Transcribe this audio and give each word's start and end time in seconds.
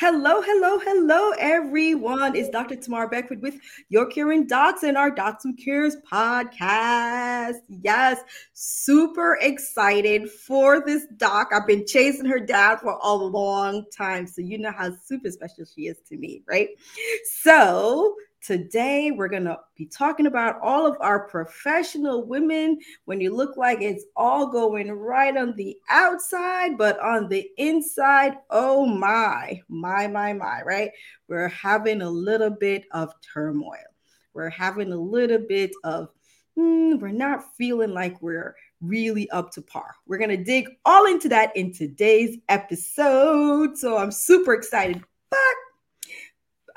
Hello, 0.00 0.40
hello, 0.40 0.78
hello, 0.78 1.32
everyone. 1.40 2.36
It's 2.36 2.50
Dr. 2.50 2.76
Tamar 2.76 3.08
Beckford 3.08 3.42
with 3.42 3.56
Your 3.88 4.06
Caring 4.06 4.46
Docs 4.46 4.84
and 4.84 4.96
our 4.96 5.10
Docs 5.10 5.42
Who 5.42 5.56
Cares 5.56 5.96
podcast. 6.08 7.56
Yes, 7.68 8.20
super 8.52 9.38
excited 9.40 10.30
for 10.30 10.84
this 10.86 11.04
doc. 11.16 11.48
I've 11.52 11.66
been 11.66 11.84
chasing 11.84 12.26
her 12.26 12.38
down 12.38 12.78
for 12.78 12.96
a 13.02 13.12
long 13.12 13.86
time. 13.90 14.28
So, 14.28 14.40
you 14.40 14.58
know 14.58 14.70
how 14.70 14.92
super 15.04 15.32
special 15.32 15.64
she 15.64 15.88
is 15.88 15.98
to 16.08 16.16
me, 16.16 16.44
right? 16.48 16.68
So, 17.40 18.14
Today, 18.40 19.10
we're 19.10 19.28
going 19.28 19.44
to 19.44 19.58
be 19.76 19.86
talking 19.86 20.26
about 20.26 20.60
all 20.62 20.86
of 20.86 20.96
our 21.00 21.28
professional 21.28 22.24
women 22.24 22.78
when 23.04 23.20
you 23.20 23.34
look 23.34 23.56
like 23.56 23.82
it's 23.82 24.04
all 24.16 24.46
going 24.46 24.90
right 24.92 25.36
on 25.36 25.54
the 25.56 25.76
outside, 25.90 26.78
but 26.78 26.98
on 27.00 27.28
the 27.28 27.50
inside, 27.58 28.34
oh 28.50 28.86
my, 28.86 29.60
my, 29.68 30.06
my, 30.06 30.32
my, 30.32 30.62
right? 30.62 30.90
We're 31.28 31.48
having 31.48 32.00
a 32.00 32.08
little 32.08 32.50
bit 32.50 32.84
of 32.92 33.12
turmoil. 33.20 33.74
We're 34.34 34.50
having 34.50 34.92
a 34.92 34.96
little 34.96 35.44
bit 35.48 35.72
of, 35.82 36.08
hmm, 36.54 36.96
we're 36.98 37.08
not 37.08 37.56
feeling 37.56 37.92
like 37.92 38.22
we're 38.22 38.54
really 38.80 39.28
up 39.30 39.50
to 39.52 39.62
par. 39.62 39.94
We're 40.06 40.18
going 40.18 40.30
to 40.30 40.44
dig 40.44 40.68
all 40.84 41.06
into 41.06 41.28
that 41.30 41.56
in 41.56 41.72
today's 41.72 42.38
episode. 42.48 43.76
So 43.76 43.96
I'm 43.96 44.12
super 44.12 44.54
excited. 44.54 45.02
But 45.30 45.38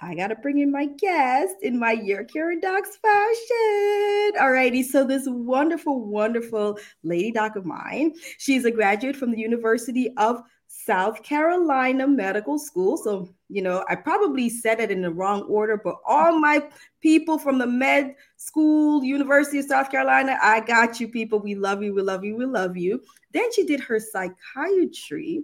I 0.03 0.15
gotta 0.15 0.35
bring 0.35 0.57
in 0.57 0.71
my 0.71 0.87
guest 0.87 1.57
in 1.61 1.77
my 1.77 1.91
Your 1.91 2.23
Caring 2.23 2.59
Docs 2.59 2.97
fashion. 2.97 4.31
Alrighty, 4.41 4.83
so 4.83 5.05
this 5.05 5.25
wonderful, 5.27 6.03
wonderful 6.05 6.79
lady 7.03 7.31
doc 7.31 7.55
of 7.55 7.65
mine, 7.65 8.13
she's 8.39 8.65
a 8.65 8.71
graduate 8.71 9.15
from 9.15 9.29
the 9.29 9.37
University 9.37 10.11
of 10.17 10.41
South 10.67 11.21
Carolina 11.21 12.07
Medical 12.07 12.57
School. 12.57 12.97
So, 12.97 13.35
you 13.47 13.61
know, 13.61 13.85
I 13.89 13.95
probably 13.95 14.49
said 14.49 14.79
it 14.79 14.89
in 14.89 15.01
the 15.03 15.11
wrong 15.11 15.43
order, 15.43 15.79
but 15.83 15.97
all 16.07 16.39
my 16.39 16.63
people 17.01 17.37
from 17.37 17.59
the 17.59 17.67
med 17.67 18.15
school, 18.37 19.03
University 19.03 19.59
of 19.59 19.65
South 19.65 19.91
Carolina, 19.91 20.39
I 20.41 20.61
got 20.61 20.99
you 20.99 21.09
people. 21.09 21.39
We 21.39 21.53
love 21.53 21.83
you, 21.83 21.93
we 21.93 22.01
love 22.01 22.23
you, 22.23 22.35
we 22.35 22.45
love 22.45 22.75
you. 22.75 23.03
Then 23.33 23.51
she 23.53 23.65
did 23.65 23.81
her 23.81 23.99
psychiatry 23.99 25.43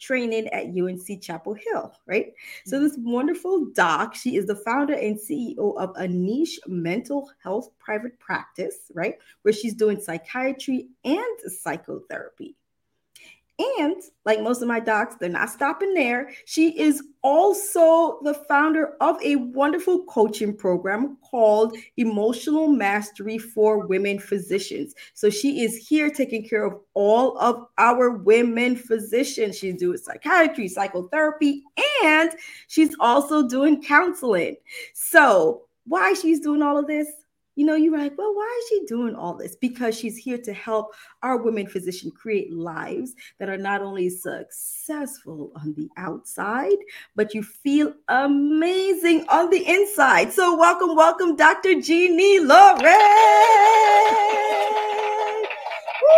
training 0.00 0.48
at 0.48 0.66
UNC 0.66 1.22
Chapel 1.22 1.54
Hill, 1.54 1.92
right? 2.06 2.32
So, 2.64 2.76
mm-hmm. 2.76 2.84
this 2.84 2.96
wonderful 2.98 3.66
doc, 3.66 4.14
she 4.14 4.36
is 4.36 4.46
the 4.46 4.56
founder 4.56 4.94
and 4.94 5.18
CEO 5.18 5.76
of 5.76 5.92
a 5.96 6.08
niche 6.08 6.58
mental 6.66 7.30
health 7.42 7.70
private 7.78 8.18
practice, 8.18 8.90
right? 8.94 9.14
Where 9.42 9.52
she's 9.52 9.74
doing 9.74 10.00
psychiatry 10.00 10.88
and 11.04 11.40
psychotherapy. 11.46 12.56
And 13.78 14.02
like 14.24 14.40
most 14.40 14.62
of 14.62 14.68
my 14.68 14.80
docs, 14.80 15.16
they're 15.16 15.28
not 15.28 15.50
stopping 15.50 15.92
there. 15.92 16.30
She 16.46 16.78
is 16.80 17.02
also 17.22 18.20
the 18.22 18.32
founder 18.32 18.94
of 19.00 19.20
a 19.22 19.36
wonderful 19.36 20.04
coaching 20.04 20.56
program 20.56 21.18
called 21.22 21.76
Emotional 21.98 22.68
Mastery 22.68 23.36
for 23.36 23.86
Women 23.86 24.18
Physicians. 24.18 24.94
So 25.12 25.28
she 25.28 25.62
is 25.62 25.76
here 25.76 26.08
taking 26.08 26.48
care 26.48 26.64
of 26.64 26.80
all 26.94 27.36
of 27.38 27.66
our 27.76 28.10
women 28.10 28.76
physicians. 28.76 29.58
She's 29.58 29.76
doing 29.76 29.98
psychiatry, 29.98 30.66
psychotherapy, 30.66 31.62
and 32.04 32.30
she's 32.68 32.96
also 32.98 33.46
doing 33.46 33.82
counseling. 33.82 34.56
So, 34.94 35.62
why 35.84 36.14
she's 36.14 36.40
doing 36.40 36.62
all 36.62 36.78
of 36.78 36.86
this? 36.86 37.08
You 37.60 37.66
know, 37.66 37.74
you're 37.74 37.98
like, 37.98 38.16
well, 38.16 38.34
why 38.34 38.58
is 38.62 38.68
she 38.70 38.86
doing 38.86 39.14
all 39.14 39.34
this? 39.34 39.54
Because 39.54 39.94
she's 39.94 40.16
here 40.16 40.38
to 40.38 40.52
help 40.54 40.94
our 41.22 41.36
women 41.36 41.66
physician 41.66 42.10
create 42.10 42.50
lives 42.50 43.14
that 43.38 43.50
are 43.50 43.58
not 43.58 43.82
only 43.82 44.08
successful 44.08 45.52
on 45.56 45.74
the 45.74 45.90
outside, 45.98 46.78
but 47.16 47.34
you 47.34 47.42
feel 47.42 47.92
amazing 48.08 49.26
on 49.28 49.50
the 49.50 49.62
inside. 49.68 50.32
So, 50.32 50.56
welcome, 50.56 50.96
welcome, 50.96 51.36
Dr. 51.36 51.78
Jeannie 51.82 52.40
Lawrence. 52.40 52.80
Woo, 56.00 56.16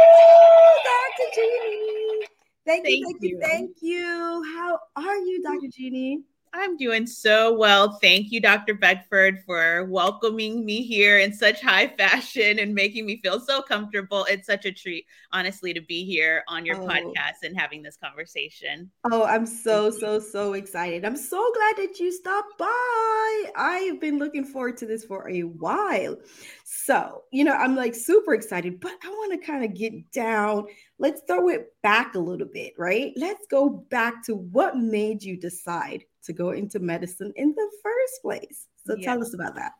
Dr. 0.84 1.28
Jeannie. 1.34 2.26
Thank, 2.64 2.84
thank 2.84 2.86
you, 2.86 3.04
thank 3.04 3.22
you, 3.22 3.40
thank 3.42 3.70
you. 3.80 4.44
How 4.54 4.78
are 4.94 5.16
you, 5.16 5.42
Dr. 5.42 5.66
Jeannie? 5.72 6.22
I'm 6.54 6.76
doing 6.76 7.06
so 7.06 7.54
well. 7.54 7.98
Thank 8.02 8.30
you, 8.30 8.38
Dr. 8.38 8.74
Beckford, 8.74 9.42
for 9.46 9.86
welcoming 9.86 10.66
me 10.66 10.82
here 10.82 11.18
in 11.18 11.32
such 11.32 11.62
high 11.62 11.88
fashion 11.96 12.58
and 12.58 12.74
making 12.74 13.06
me 13.06 13.20
feel 13.22 13.40
so 13.40 13.62
comfortable. 13.62 14.26
It's 14.28 14.46
such 14.46 14.66
a 14.66 14.72
treat, 14.72 15.06
honestly, 15.32 15.72
to 15.72 15.80
be 15.80 16.04
here 16.04 16.44
on 16.48 16.66
your 16.66 16.76
oh. 16.76 16.86
podcast 16.86 17.42
and 17.42 17.58
having 17.58 17.82
this 17.82 17.96
conversation. 17.96 18.90
Oh, 19.10 19.24
I'm 19.24 19.46
so, 19.46 19.90
so, 19.90 20.18
so 20.18 20.52
excited. 20.52 21.06
I'm 21.06 21.16
so 21.16 21.38
glad 21.54 21.76
that 21.78 21.98
you 21.98 22.12
stopped 22.12 22.58
by. 22.58 23.44
I've 23.56 23.98
been 23.98 24.18
looking 24.18 24.44
forward 24.44 24.76
to 24.78 24.86
this 24.86 25.04
for 25.04 25.30
a 25.30 25.40
while. 25.40 26.18
So, 26.64 27.22
you 27.32 27.44
know, 27.44 27.54
I'm 27.54 27.76
like 27.76 27.94
super 27.94 28.34
excited, 28.34 28.78
but 28.78 28.92
I 29.02 29.08
want 29.08 29.40
to 29.40 29.46
kind 29.46 29.64
of 29.64 29.72
get 29.74 30.12
down. 30.12 30.66
Let's 30.98 31.22
throw 31.26 31.48
it 31.48 31.72
back 31.82 32.14
a 32.14 32.18
little 32.18 32.46
bit, 32.46 32.74
right? 32.76 33.14
Let's 33.16 33.46
go 33.50 33.70
back 33.70 34.22
to 34.26 34.34
what 34.34 34.76
made 34.76 35.22
you 35.22 35.38
decide 35.38 36.04
to 36.24 36.32
go 36.32 36.50
into 36.50 36.78
medicine 36.78 37.32
in 37.36 37.54
the 37.54 37.70
first 37.82 38.22
place. 38.22 38.68
So 38.86 38.96
tell 38.96 39.20
us 39.22 39.34
about 39.34 39.54
that. 39.56 39.72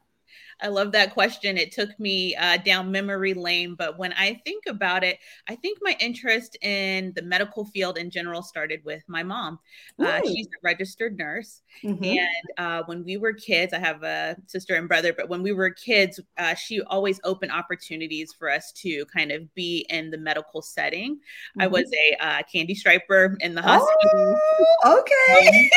I 0.62 0.68
love 0.68 0.92
that 0.92 1.12
question. 1.12 1.58
It 1.58 1.72
took 1.72 1.98
me 1.98 2.36
uh, 2.36 2.58
down 2.58 2.92
memory 2.92 3.34
lane, 3.34 3.74
but 3.74 3.98
when 3.98 4.12
I 4.12 4.40
think 4.44 4.64
about 4.68 5.02
it, 5.02 5.18
I 5.48 5.56
think 5.56 5.78
my 5.82 5.96
interest 5.98 6.56
in 6.62 7.12
the 7.16 7.22
medical 7.22 7.64
field 7.64 7.98
in 7.98 8.10
general 8.10 8.42
started 8.42 8.80
with 8.84 9.02
my 9.08 9.24
mom. 9.24 9.58
Uh, 9.98 10.20
she's 10.24 10.46
a 10.46 10.60
registered 10.62 11.18
nurse, 11.18 11.62
mm-hmm. 11.82 12.04
and 12.04 12.28
uh, 12.58 12.82
when 12.86 13.04
we 13.04 13.16
were 13.16 13.32
kids, 13.32 13.72
I 13.72 13.78
have 13.78 14.02
a 14.04 14.36
sister 14.46 14.76
and 14.76 14.86
brother, 14.86 15.12
but 15.12 15.28
when 15.28 15.42
we 15.42 15.52
were 15.52 15.70
kids, 15.70 16.20
uh, 16.38 16.54
she 16.54 16.80
always 16.82 17.20
opened 17.24 17.50
opportunities 17.50 18.32
for 18.32 18.48
us 18.50 18.72
to 18.72 19.04
kind 19.06 19.32
of 19.32 19.52
be 19.54 19.84
in 19.90 20.10
the 20.10 20.18
medical 20.18 20.62
setting. 20.62 21.16
Mm-hmm. 21.16 21.62
I 21.62 21.66
was 21.66 21.90
a 21.92 22.24
uh, 22.24 22.42
candy 22.50 22.74
striper 22.74 23.36
in 23.40 23.54
the 23.54 23.62
hospital. 23.62 24.38
Oh, 24.84 25.00
okay. 25.00 25.70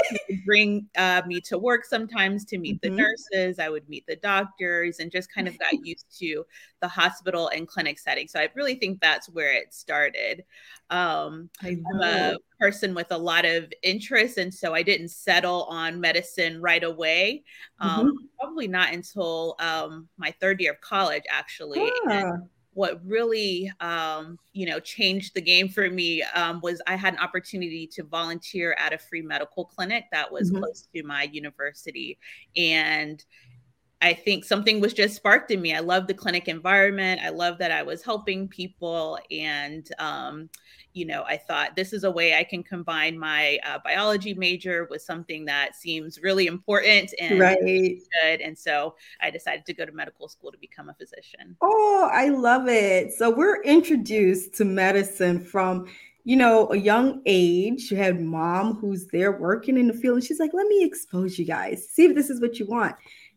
Bring 0.46 0.88
uh, 0.98 1.24
me 1.26 1.42
to 1.42 1.58
work 1.58 1.86
sometimes 1.86 2.46
to 2.46 2.58
meet 2.58 2.82
mm-hmm. 2.82 2.96
the 2.96 3.02
nurses. 3.02 3.60
I 3.60 3.70
would 3.70 3.88
meet 3.90 4.06
the 4.06 4.18
doctor 4.18 4.75
and 5.00 5.12
just 5.12 5.34
kind 5.34 5.48
of 5.48 5.58
got 5.60 5.74
used 5.86 6.06
to 6.20 6.46
the 6.82 6.88
hospital 6.88 7.50
and 7.50 7.68
clinic 7.68 8.00
setting. 8.00 8.28
So 8.28 8.40
I 8.40 8.50
really 8.56 8.76
think 8.76 9.00
that's 9.00 9.30
where 9.30 9.54
it 9.54 9.74
started. 9.74 10.44
Um, 10.90 11.50
I'm 11.64 11.84
a 12.04 12.38
person 12.60 12.94
with 12.94 13.08
a 13.12 13.18
lot 13.18 13.46
of 13.46 13.72
interest, 13.84 14.38
and 14.38 14.54
so 14.54 14.74
I 14.74 14.84
didn't 14.84 15.10
settle 15.10 15.64
on 15.64 16.00
medicine 16.00 16.62
right 16.62 16.84
away. 16.84 17.44
Um, 17.80 18.08
mm-hmm. 18.08 18.26
Probably 18.40 18.68
not 18.68 18.94
until 18.94 19.56
um, 19.60 20.08
my 20.18 20.34
third 20.40 20.62
year 20.62 20.74
of 20.74 20.82
college, 20.82 21.24
actually. 21.30 21.90
And 22.10 22.50
what 22.76 23.00
really 23.06 23.72
um, 23.80 24.38
you 24.52 24.66
know 24.66 24.80
changed 24.80 25.34
the 25.34 25.42
game 25.42 25.68
for 25.68 25.90
me 25.90 26.22
um, 26.36 26.60
was 26.62 26.82
i 26.86 26.96
had 26.96 27.14
an 27.14 27.20
opportunity 27.20 27.88
to 27.88 28.04
volunteer 28.04 28.76
at 28.78 28.94
a 28.94 28.98
free 28.98 29.22
medical 29.22 29.66
clinic 29.66 30.04
that 30.12 30.32
was 30.32 30.52
mm-hmm. 30.52 30.62
close 30.62 30.88
to 30.94 31.02
my 31.04 31.24
university 31.24 32.20
and 32.56 33.26
I 34.06 34.14
think 34.14 34.46
something 34.46 34.80
was 34.80 34.94
just 34.94 35.16
sparked 35.16 35.50
in 35.50 35.60
me. 35.60 35.74
I 35.74 35.80
love 35.80 36.06
the 36.06 36.14
clinic 36.14 36.48
environment. 36.48 37.22
I 37.24 37.30
love 37.30 37.58
that 37.58 37.72
I 37.72 37.82
was 37.82 38.04
helping 38.04 38.48
people. 38.48 39.18
And, 39.32 39.90
um, 39.98 40.48
you 40.94 41.08
know, 41.08 41.24
I 41.24 41.38
thought 41.38 41.76
this 41.76 41.92
is 41.92 42.04
a 42.04 42.12
way 42.12 42.36
I 42.36 42.44
can 42.44 42.62
combine 42.62 43.18
my 43.18 43.58
uh, 43.66 43.80
biology 43.84 44.36
major 44.36 44.88
with 44.92 45.02
something 45.02 45.46
that 45.46 45.76
seems 45.76 46.20
really 46.22 46.46
important 46.46 47.16
and 47.20 47.40
right. 47.40 47.58
good. 47.60 48.42
And 48.42 48.56
so 48.56 48.94
I 49.22 49.32
decided 49.32 49.66
to 49.66 49.74
go 49.74 49.88
to 49.88 49.92
medical 49.92 50.30
school 50.30 50.52
to 50.52 50.58
become 50.60 50.88
a 50.90 50.94
physician. 50.94 51.58
Oh, 51.64 52.08
I 52.14 52.30
love 52.30 52.68
it. 52.68 53.12
So 53.12 53.32
we're 53.32 53.64
introduced 53.64 54.54
to 54.58 54.66
medicine 54.66 55.40
from 55.40 55.88
you 56.28 56.36
know, 56.36 56.72
a 56.72 56.76
young 56.76 57.22
age. 57.28 57.92
You 57.92 57.98
had 57.98 58.20
mom 58.20 58.74
who's 58.78 59.06
there 59.08 59.40
working 59.40 59.78
in 59.78 59.88
the 59.88 59.94
field, 59.94 60.16
and 60.16 60.24
she's 60.24 60.40
like, 60.40 60.56
"Let 60.56 60.68
me 60.68 60.84
expose 60.84 61.38
you 61.38 61.46
guys. 61.46 61.88
See 61.88 62.06
if 62.06 62.16
this 62.16 62.32
is 62.32 62.42
what 62.42 62.58
you 62.58 62.66
want." 62.66 62.96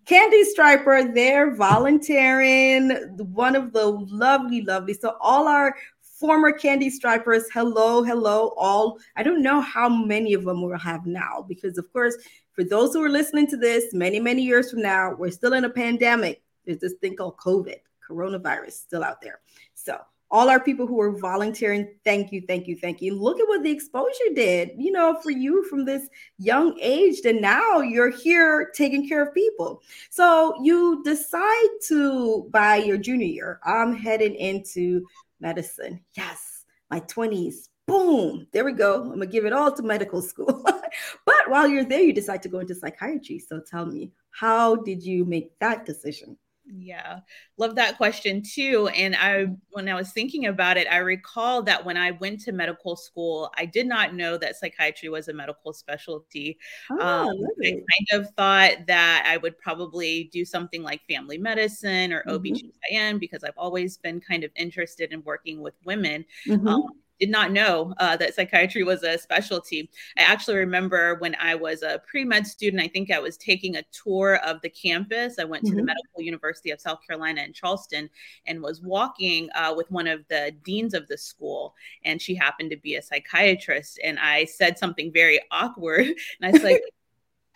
Candy 0.09 0.43
Striper, 0.43 1.13
they're 1.13 1.55
volunteering. 1.55 2.93
One 3.35 3.55
of 3.55 3.75
the 3.75 3.85
lovely, 3.85 4.63
lovely. 4.63 4.95
So 4.95 5.19
all 5.21 5.47
our 5.47 5.77
former 6.01 6.51
Candy 6.51 6.89
Stripers, 6.89 7.45
hello, 7.53 8.03
hello, 8.03 8.55
all. 8.57 8.99
I 9.17 9.23
don't 9.23 9.43
know 9.43 9.61
how 9.61 9.91
many 9.91 10.33
of 10.33 10.47
them 10.47 10.63
we'll 10.63 10.79
have 10.79 11.05
now 11.05 11.45
because, 11.47 11.77
of 11.77 11.93
course, 11.93 12.17
for 12.55 12.65
those 12.65 12.95
who 12.95 13.05
are 13.05 13.11
listening 13.11 13.49
to 13.49 13.59
this 13.59 13.93
many, 13.93 14.19
many 14.19 14.41
years 14.41 14.71
from 14.71 14.81
now, 14.81 15.15
we're 15.15 15.31
still 15.31 15.53
in 15.53 15.67
a 15.67 15.71
pandemic. 15.71 16.41
There's 16.65 16.79
this 16.79 16.95
thing 16.95 17.15
called 17.15 17.37
COVID, 17.37 17.77
coronavirus, 18.09 18.73
still 18.73 19.05
out 19.05 19.21
there. 19.21 19.41
So 19.75 19.99
all 20.31 20.51
our 20.51 20.61
people 20.61 20.87
who 20.87 21.01
are 21.01 21.19
volunteering, 21.19 21.95
thank 22.05 22.33
you, 22.33 22.43
thank 22.47 22.67
you, 22.67 22.77
thank 22.77 23.01
you. 23.01 23.15
Look 23.15 23.41
at 23.41 23.49
what 23.49 23.63
the 23.63 23.71
exposure 23.71 24.35
did, 24.35 24.73
you 24.77 24.93
know, 24.93 25.19
for 25.23 25.31
you 25.31 25.65
from 25.65 25.85
this 25.85 26.09
young 26.39 26.79
age 26.81 27.21
and 27.25 27.41
now 27.41 27.81
you're 27.81 28.11
here 28.11 28.71
taking 28.75 29.09
care 29.09 29.23
of 29.27 29.35
people. 29.35 29.83
So 30.11 30.55
you 30.63 31.03
decide 31.05 31.69
to, 31.89 32.49
by 32.53 32.77
your 32.77 32.99
junior 32.99 33.27
year, 33.27 33.61
I'm 33.65 33.95
heading 33.95 34.35
into 34.35 35.07
medicine. 35.41 36.01
Yes, 36.15 36.65
my 36.91 37.01
20s. 37.01 37.69
Boom, 37.87 38.47
there 38.53 38.67
we 38.67 38.73
go. 38.73 39.03
I'm 39.03 39.09
gonna 39.09 39.27
give 39.27 39.47
it 39.47 39.55
all 39.55 39.73
to 39.73 39.83
medical 39.83 40.21
school. 40.21 40.61
but 40.63 40.79
but 41.27 41.49
while 41.49 41.69
you're 41.69 41.85
there, 41.85 42.01
you 42.01 42.13
decide 42.13 42.43
to 42.43 42.49
go 42.49 42.59
into 42.59 42.75
psychiatry. 42.75 43.39
So 43.39 43.61
tell 43.61 43.87
me, 43.87 44.13
how 44.31 44.77
did 44.77 45.03
you 45.03 45.25
make 45.25 45.59
that 45.59 45.87
decision? 45.87 46.37
Yeah, 46.71 47.21
love 47.57 47.77
that 47.77 47.97
question 47.97 48.43
too. 48.43 48.89
And 48.89 49.17
I, 49.17 49.47
when 49.71 49.89
I 49.89 49.95
was 49.95 50.13
thinking 50.13 50.47
about 50.47 50.77
it, 50.77 50.87
I 50.91 50.99
recall 50.99 51.63
that 51.63 51.85
when 51.85 51.97
I 51.97 52.11
went 52.11 52.41
to 52.41 52.53
medical 52.53 52.95
school, 52.95 53.51
I 53.57 53.65
did 53.65 53.87
not 53.87 54.15
know 54.15 54.37
that 54.37 54.57
psychiatry 54.57 55.09
was 55.09 55.29
a 55.29 55.33
medical 55.33 55.73
specialty. 55.73 56.59
Oh, 56.91 57.01
um, 57.01 57.37
I 57.65 57.71
kind 57.71 58.23
of 58.23 58.31
thought 58.35 58.87
that 58.87 59.25
I 59.27 59.39
would 59.39 59.59
probably 59.59 60.25
do 60.33 60.45
something 60.45 60.83
like 60.83 61.01
family 61.09 61.39
medicine 61.39 62.13
or 62.13 62.23
mm-hmm. 62.25 62.37
OBGYN 62.37 63.19
because 63.19 63.45
I've 63.45 63.57
always 63.57 63.97
been 63.97 64.21
kind 64.21 64.45
of 64.45 64.51
interested 64.55 65.13
in 65.13 65.23
working 65.25 65.63
with 65.63 65.75
women. 65.85 66.25
Mm-hmm. 66.47 66.69
Um, 66.69 66.83
did 67.19 67.31
not 67.31 67.53
know 67.53 67.95
uh, 67.99 68.17
that 68.17 68.35
psychiatry 68.35 68.83
was 68.83 69.03
a 69.03 69.19
specialty. 69.19 69.91
I 70.17 70.23
actually 70.23 70.57
remember 70.57 71.17
when 71.17 71.37
I 71.41 71.55
was 71.55 71.83
a 71.83 72.01
pre 72.07 72.25
med 72.25 72.47
student, 72.47 72.83
I 72.83 72.89
think 72.89 73.11
I 73.11 73.19
was 73.19 73.37
taking 73.37 73.77
a 73.77 73.85
tour 73.93 74.37
of 74.45 74.61
the 74.63 74.71
campus. 74.71 75.39
I 75.39 75.45
went 75.45 75.65
to 75.65 75.71
mm-hmm. 75.71 75.79
the 75.79 75.85
Medical 75.85 76.23
University 76.23 76.71
of 76.71 76.81
South 76.81 76.99
Carolina 77.07 77.43
in 77.43 77.53
Charleston 77.53 78.09
and 78.47 78.63
was 78.63 78.83
walking 78.83 79.49
uh, 79.55 79.75
with 79.77 79.91
one 79.91 80.07
of 80.07 80.25
the 80.29 80.55
deans 80.63 80.95
of 80.95 81.09
the 81.09 81.19
school, 81.19 81.75
and 82.05 82.21
she 82.21 82.35
happened 82.35 82.71
to 82.71 82.77
be 82.77 82.97
a 82.97 83.03
psychiatrist. 83.03 84.01
And 84.03 84.19
I 84.19 84.45
said 84.45 84.79
something 84.79 85.13
very 85.13 85.41
awkward, 85.51 86.07
and 86.07 86.17
I 86.43 86.51
was 86.51 86.63
like, 86.63 86.83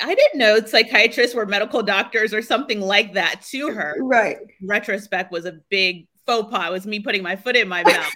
I 0.00 0.14
didn't 0.14 0.38
know 0.38 0.58
psychiatrists 0.60 1.34
were 1.34 1.46
medical 1.46 1.82
doctors 1.82 2.34
or 2.34 2.42
something 2.42 2.80
like 2.80 3.14
that 3.14 3.42
to 3.50 3.72
her. 3.72 3.94
Right. 4.00 4.38
Retrospect 4.62 5.30
was 5.30 5.44
a 5.44 5.60
big 5.68 6.08
faux 6.26 6.50
pas. 6.50 6.70
Was 6.70 6.86
me 6.86 7.00
putting 7.00 7.22
my 7.22 7.36
foot 7.36 7.56
in 7.56 7.68
my 7.68 7.82
mouth. 7.82 8.12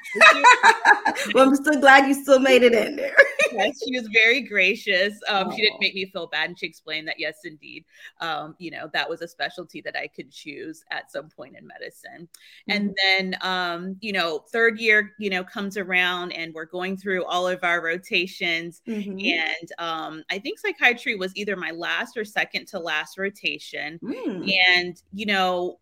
well, 1.35 1.49
I'm 1.49 1.56
so 1.56 1.79
glad 1.81 2.06
you 2.06 2.14
still 2.14 2.41
made 2.41 2.62
it 2.62 2.73
in 2.73 2.97
there. 2.97 3.17
yes, 3.53 3.79
she 3.85 3.99
was 3.99 4.08
very 4.12 4.43
gracious. 4.43 5.14
Um, 5.29 5.50
she 5.50 5.62
didn't 5.62 5.81
make 5.81 5.94
me 5.94 6.06
feel 6.06 6.26
bad, 6.26 6.50
and 6.50 6.58
she 6.58 6.67
explained 6.67 7.08
that 7.08 7.17
yes, 7.19 7.38
indeed, 7.44 7.85
um, 8.20 8.55
you 8.58 8.70
know 8.70 8.88
that 8.93 9.08
was 9.08 9.23
a 9.23 9.29
specialty 9.29 9.81
that 9.82 9.97
I 9.97 10.06
could 10.08 10.31
choose 10.31 10.85
at 10.91 11.11
some 11.11 11.29
point 11.29 11.56
in 11.56 11.67
medicine. 11.67 12.29
Mm-hmm. 12.69 12.70
And 12.70 12.97
then, 13.03 13.37
um, 13.41 13.97
you 14.00 14.12
know, 14.12 14.44
third 14.53 14.79
year, 14.79 15.12
you 15.19 15.31
know, 15.31 15.44
comes 15.44 15.76
around, 15.76 16.32
and 16.32 16.55
we're 16.55 16.67
going 16.67 16.97
through 16.97 17.25
all 17.25 17.47
of 17.47 17.62
our 17.62 17.82
rotations. 17.82 18.82
Mm-hmm. 18.87 19.19
And 19.19 19.73
um, 19.79 20.25
I 20.31 20.38
think 20.38 20.58
psychiatry 20.58 21.17
was 21.17 21.35
either 21.37 21.56
my 21.56 21.70
last 21.70 22.17
or 22.17 22.25
second 22.25 22.67
to 22.69 22.79
last 22.79 23.19
rotation. 23.19 23.99
Mm. 24.03 24.50
And 24.69 25.03
you 25.12 25.26
know, 25.26 25.79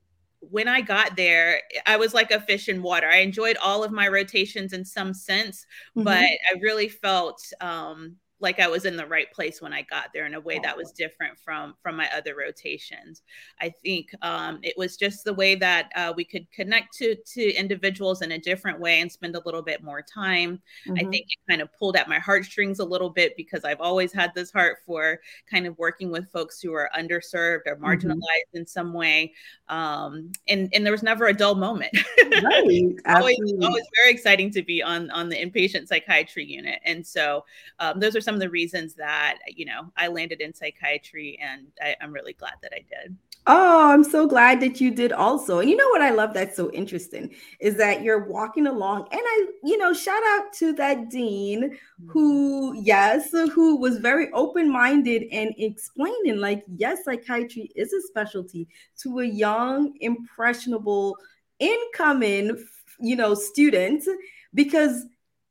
when 0.50 0.68
I 0.68 0.80
got 0.80 1.16
there, 1.16 1.60
I 1.86 1.96
was 1.96 2.14
like 2.14 2.30
a 2.30 2.40
fish 2.40 2.68
in 2.68 2.82
water. 2.82 3.08
I 3.08 3.18
enjoyed 3.18 3.56
all 3.58 3.84
of 3.84 3.92
my 3.92 4.08
rotations 4.08 4.72
in 4.72 4.84
some 4.84 5.14
sense, 5.14 5.66
mm-hmm. 5.96 6.04
but 6.04 6.18
I 6.18 6.58
really 6.60 6.88
felt 6.88 7.40
um, 7.60 8.16
like 8.44 8.60
I 8.60 8.68
was 8.68 8.84
in 8.84 8.96
the 8.96 9.06
right 9.06 9.32
place 9.32 9.60
when 9.60 9.72
I 9.72 9.82
got 9.82 10.10
there 10.14 10.26
in 10.26 10.34
a 10.34 10.40
way 10.40 10.60
that 10.62 10.76
was 10.76 10.92
different 10.92 11.36
from 11.36 11.74
from 11.82 11.96
my 11.96 12.08
other 12.14 12.36
rotations. 12.36 13.22
I 13.60 13.70
think 13.82 14.10
um, 14.22 14.60
it 14.62 14.74
was 14.76 14.96
just 14.96 15.24
the 15.24 15.34
way 15.34 15.56
that 15.56 15.90
uh, 15.96 16.12
we 16.14 16.24
could 16.24 16.48
connect 16.52 16.94
to 16.98 17.16
to 17.16 17.52
individuals 17.54 18.22
in 18.22 18.32
a 18.32 18.38
different 18.38 18.78
way 18.78 19.00
and 19.00 19.10
spend 19.10 19.34
a 19.34 19.42
little 19.44 19.62
bit 19.62 19.82
more 19.82 20.02
time. 20.02 20.60
Mm-hmm. 20.86 21.06
I 21.06 21.10
think 21.10 21.26
it 21.28 21.38
kind 21.50 21.62
of 21.62 21.72
pulled 21.76 21.96
at 21.96 22.08
my 22.08 22.18
heartstrings 22.18 22.78
a 22.78 22.84
little 22.84 23.10
bit 23.10 23.36
because 23.36 23.64
I've 23.64 23.80
always 23.80 24.12
had 24.12 24.30
this 24.34 24.52
heart 24.52 24.78
for 24.86 25.20
kind 25.50 25.66
of 25.66 25.76
working 25.78 26.10
with 26.10 26.30
folks 26.30 26.60
who 26.60 26.72
are 26.74 26.90
underserved 26.96 27.62
or 27.66 27.76
mm-hmm. 27.76 27.84
marginalized 27.86 28.20
mm-hmm. 28.20 28.58
in 28.58 28.66
some 28.66 28.92
way. 28.92 29.32
Um, 29.68 30.30
and 30.48 30.68
and 30.74 30.84
there 30.84 30.92
was 30.92 31.02
never 31.02 31.26
a 31.26 31.32
dull 31.32 31.54
moment. 31.54 31.96
Right, 32.42 32.94
always, 33.06 33.38
always 33.62 33.84
very 33.96 34.12
exciting 34.12 34.50
to 34.50 34.62
be 34.62 34.82
on 34.82 35.10
on 35.10 35.30
the 35.30 35.36
inpatient 35.36 35.88
psychiatry 35.88 36.44
unit, 36.44 36.80
and 36.84 37.06
so 37.06 37.44
um, 37.78 37.98
those 37.98 38.14
are 38.14 38.20
some 38.20 38.33
of 38.34 38.40
the 38.40 38.50
reasons 38.50 38.94
that 38.94 39.38
you 39.48 39.64
know 39.64 39.92
I 39.96 40.08
landed 40.08 40.40
in 40.40 40.54
psychiatry, 40.54 41.38
and 41.40 41.66
I, 41.80 41.96
I'm 42.00 42.12
really 42.12 42.34
glad 42.34 42.54
that 42.62 42.72
I 42.74 42.84
did. 42.88 43.16
Oh, 43.46 43.90
I'm 43.90 44.04
so 44.04 44.26
glad 44.26 44.60
that 44.60 44.80
you 44.80 44.90
did 44.90 45.12
also. 45.12 45.58
And 45.58 45.68
you 45.68 45.76
know 45.76 45.88
what 45.90 46.00
I 46.00 46.10
love 46.10 46.32
that's 46.32 46.56
so 46.56 46.70
interesting 46.70 47.34
is 47.60 47.76
that 47.76 48.02
you're 48.02 48.26
walking 48.26 48.66
along, 48.66 49.06
and 49.12 49.20
I, 49.22 49.46
you 49.62 49.76
know, 49.76 49.92
shout 49.92 50.22
out 50.28 50.52
to 50.54 50.72
that 50.74 51.10
dean 51.10 51.76
who, 52.06 52.72
mm-hmm. 52.72 52.82
yes, 52.84 53.32
who 53.32 53.76
was 53.76 53.98
very 53.98 54.32
open 54.32 54.70
minded 54.70 55.24
and 55.30 55.52
explaining, 55.58 56.38
like, 56.38 56.64
yes, 56.76 57.04
psychiatry 57.04 57.70
is 57.76 57.92
a 57.92 58.00
specialty 58.02 58.66
to 59.02 59.18
a 59.18 59.26
young, 59.26 59.92
impressionable, 60.00 61.18
incoming, 61.58 62.64
you 62.98 63.16
know, 63.16 63.34
student 63.34 64.04
because 64.54 65.04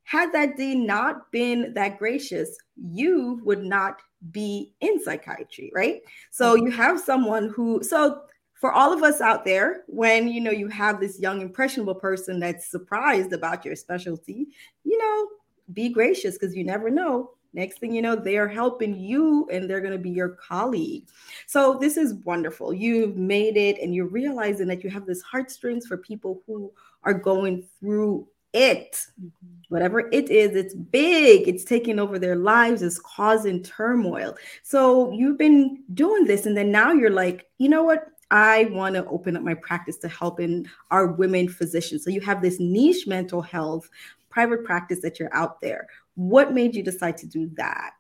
had 0.03 0.31
that 0.33 0.57
dean 0.57 0.85
not 0.85 1.31
been 1.31 1.73
that 1.73 1.97
gracious, 1.97 2.57
you 2.75 3.41
would 3.43 3.63
not 3.63 4.01
be 4.31 4.73
in 4.81 5.03
psychiatry, 5.03 5.71
right? 5.73 6.01
So 6.31 6.55
mm-hmm. 6.55 6.65
you 6.67 6.71
have 6.71 6.99
someone 6.99 7.49
who, 7.49 7.81
so 7.83 8.21
for 8.55 8.71
all 8.71 8.93
of 8.93 9.03
us 9.03 9.19
out 9.19 9.43
there, 9.43 9.83
when 9.87 10.27
you 10.27 10.39
know 10.39 10.51
you 10.51 10.69
have 10.69 10.99
this 10.99 11.19
young, 11.19 11.41
impressionable 11.41 11.95
person 11.95 12.39
that's 12.39 12.71
surprised 12.71 13.33
about 13.33 13.65
your 13.65 13.75
specialty, 13.75 14.47
you 14.83 14.97
know, 14.97 15.27
be 15.73 15.89
gracious 15.89 16.37
because 16.37 16.55
you 16.55 16.63
never 16.63 16.89
know. 16.89 17.31
Next 17.53 17.79
thing 17.79 17.93
you 17.93 18.01
know, 18.01 18.15
they 18.15 18.37
are 18.37 18.47
helping 18.47 18.95
you 18.95 19.47
and 19.51 19.69
they're 19.69 19.81
going 19.81 19.93
to 19.93 19.99
be 19.99 20.09
your 20.09 20.29
colleague. 20.29 21.07
So, 21.45 21.77
this 21.77 21.97
is 21.97 22.15
wonderful. 22.25 22.73
You've 22.73 23.15
made 23.15 23.57
it 23.57 23.79
and 23.79 23.93
you're 23.93 24.07
realizing 24.07 24.67
that 24.67 24.83
you 24.83 24.89
have 24.89 25.05
this 25.05 25.21
heartstrings 25.21 25.85
for 25.85 25.97
people 25.97 26.41
who 26.47 26.71
are 27.03 27.13
going 27.13 27.67
through 27.79 28.27
it. 28.53 28.93
Mm-hmm. 29.19 29.29
Whatever 29.69 30.01
it 30.11 30.29
is, 30.29 30.55
it's 30.55 30.75
big. 30.75 31.47
It's 31.47 31.63
taking 31.63 31.99
over 31.99 32.19
their 32.19 32.35
lives, 32.35 32.81
it's 32.81 32.99
causing 32.99 33.63
turmoil. 33.63 34.35
So 34.61 35.11
you've 35.11 35.37
been 35.37 35.83
doing 35.93 36.25
this, 36.25 36.45
and 36.45 36.55
then 36.55 36.71
now 36.71 36.91
you're 36.91 37.09
like, 37.09 37.47
you 37.57 37.69
know 37.69 37.83
what? 37.83 38.07
I 38.29 38.65
want 38.65 38.95
to 38.95 39.05
open 39.07 39.35
up 39.35 39.43
my 39.43 39.53
practice 39.55 39.97
to 39.97 40.07
helping 40.07 40.67
our 40.91 41.07
women 41.07 41.47
physicians. 41.47 42.03
So 42.03 42.09
you 42.09 42.21
have 42.21 42.41
this 42.41 42.59
niche 42.59 43.05
mental 43.07 43.41
health 43.41 43.89
private 44.29 44.63
practice 44.63 45.01
that 45.01 45.19
you're 45.19 45.33
out 45.35 45.61
there. 45.61 45.87
What 46.15 46.53
made 46.53 46.75
you 46.75 46.83
decide 46.83 47.17
to 47.17 47.27
do 47.27 47.49
that? 47.55 47.91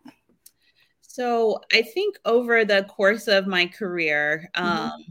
So 1.01 1.61
I 1.71 1.83
think 1.83 2.17
over 2.25 2.65
the 2.65 2.83
course 2.83 3.27
of 3.27 3.45
my 3.45 3.67
career, 3.67 4.49
mm-hmm. 4.55 4.65
um, 4.65 4.89
mm-hmm 4.89 5.01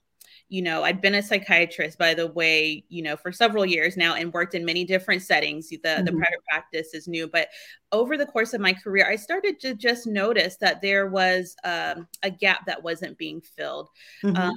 you 0.53 0.61
know, 0.61 0.85
I'd 0.85 1.01
been 1.01 1.15
a 1.15 1.23
psychiatrist, 1.23 1.97
by 1.97 2.13
the 2.13 2.27
way, 2.27 2.85
you 2.91 3.03
know, 3.03 3.17
for 3.17 3.33
several 3.33 3.65
years 3.65 3.97
now 3.97 4.17
and 4.17 4.31
worked 4.35 4.55
in 4.55 4.67
many 4.67 4.85
different 4.85 5.23
settings. 5.23 5.71
The, 5.71 5.79
mm-hmm. 5.79 6.05
the 6.05 6.13
private 6.13 6.45
practice 6.47 6.93
is 6.93 7.09
new, 7.09 7.27
but 7.27 7.49
over 7.91 8.19
the 8.19 8.27
course 8.27 8.53
of 8.53 8.61
my 8.61 8.75
career, 8.75 9.09
I 9.09 9.17
started 9.17 9.59
to 9.61 9.73
just 9.73 10.07
notice 10.07 10.59
that 10.59 10.83
there 10.83 11.07
was 11.07 11.57
um, 11.65 12.07
a 12.23 12.29
gap 12.29 12.67
that 12.67 12.83
wasn't 12.83 13.17
being 13.17 13.41
filled. 13.41 13.89
Mm-hmm. 14.23 14.37
Um, 14.37 14.55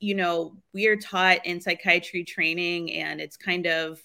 you 0.00 0.14
know, 0.14 0.56
we 0.72 0.86
are 0.86 0.96
taught 0.96 1.44
in 1.44 1.60
psychiatry 1.60 2.24
training, 2.24 2.92
and 2.92 3.20
it's 3.20 3.36
kind 3.36 3.66
of 3.66 4.00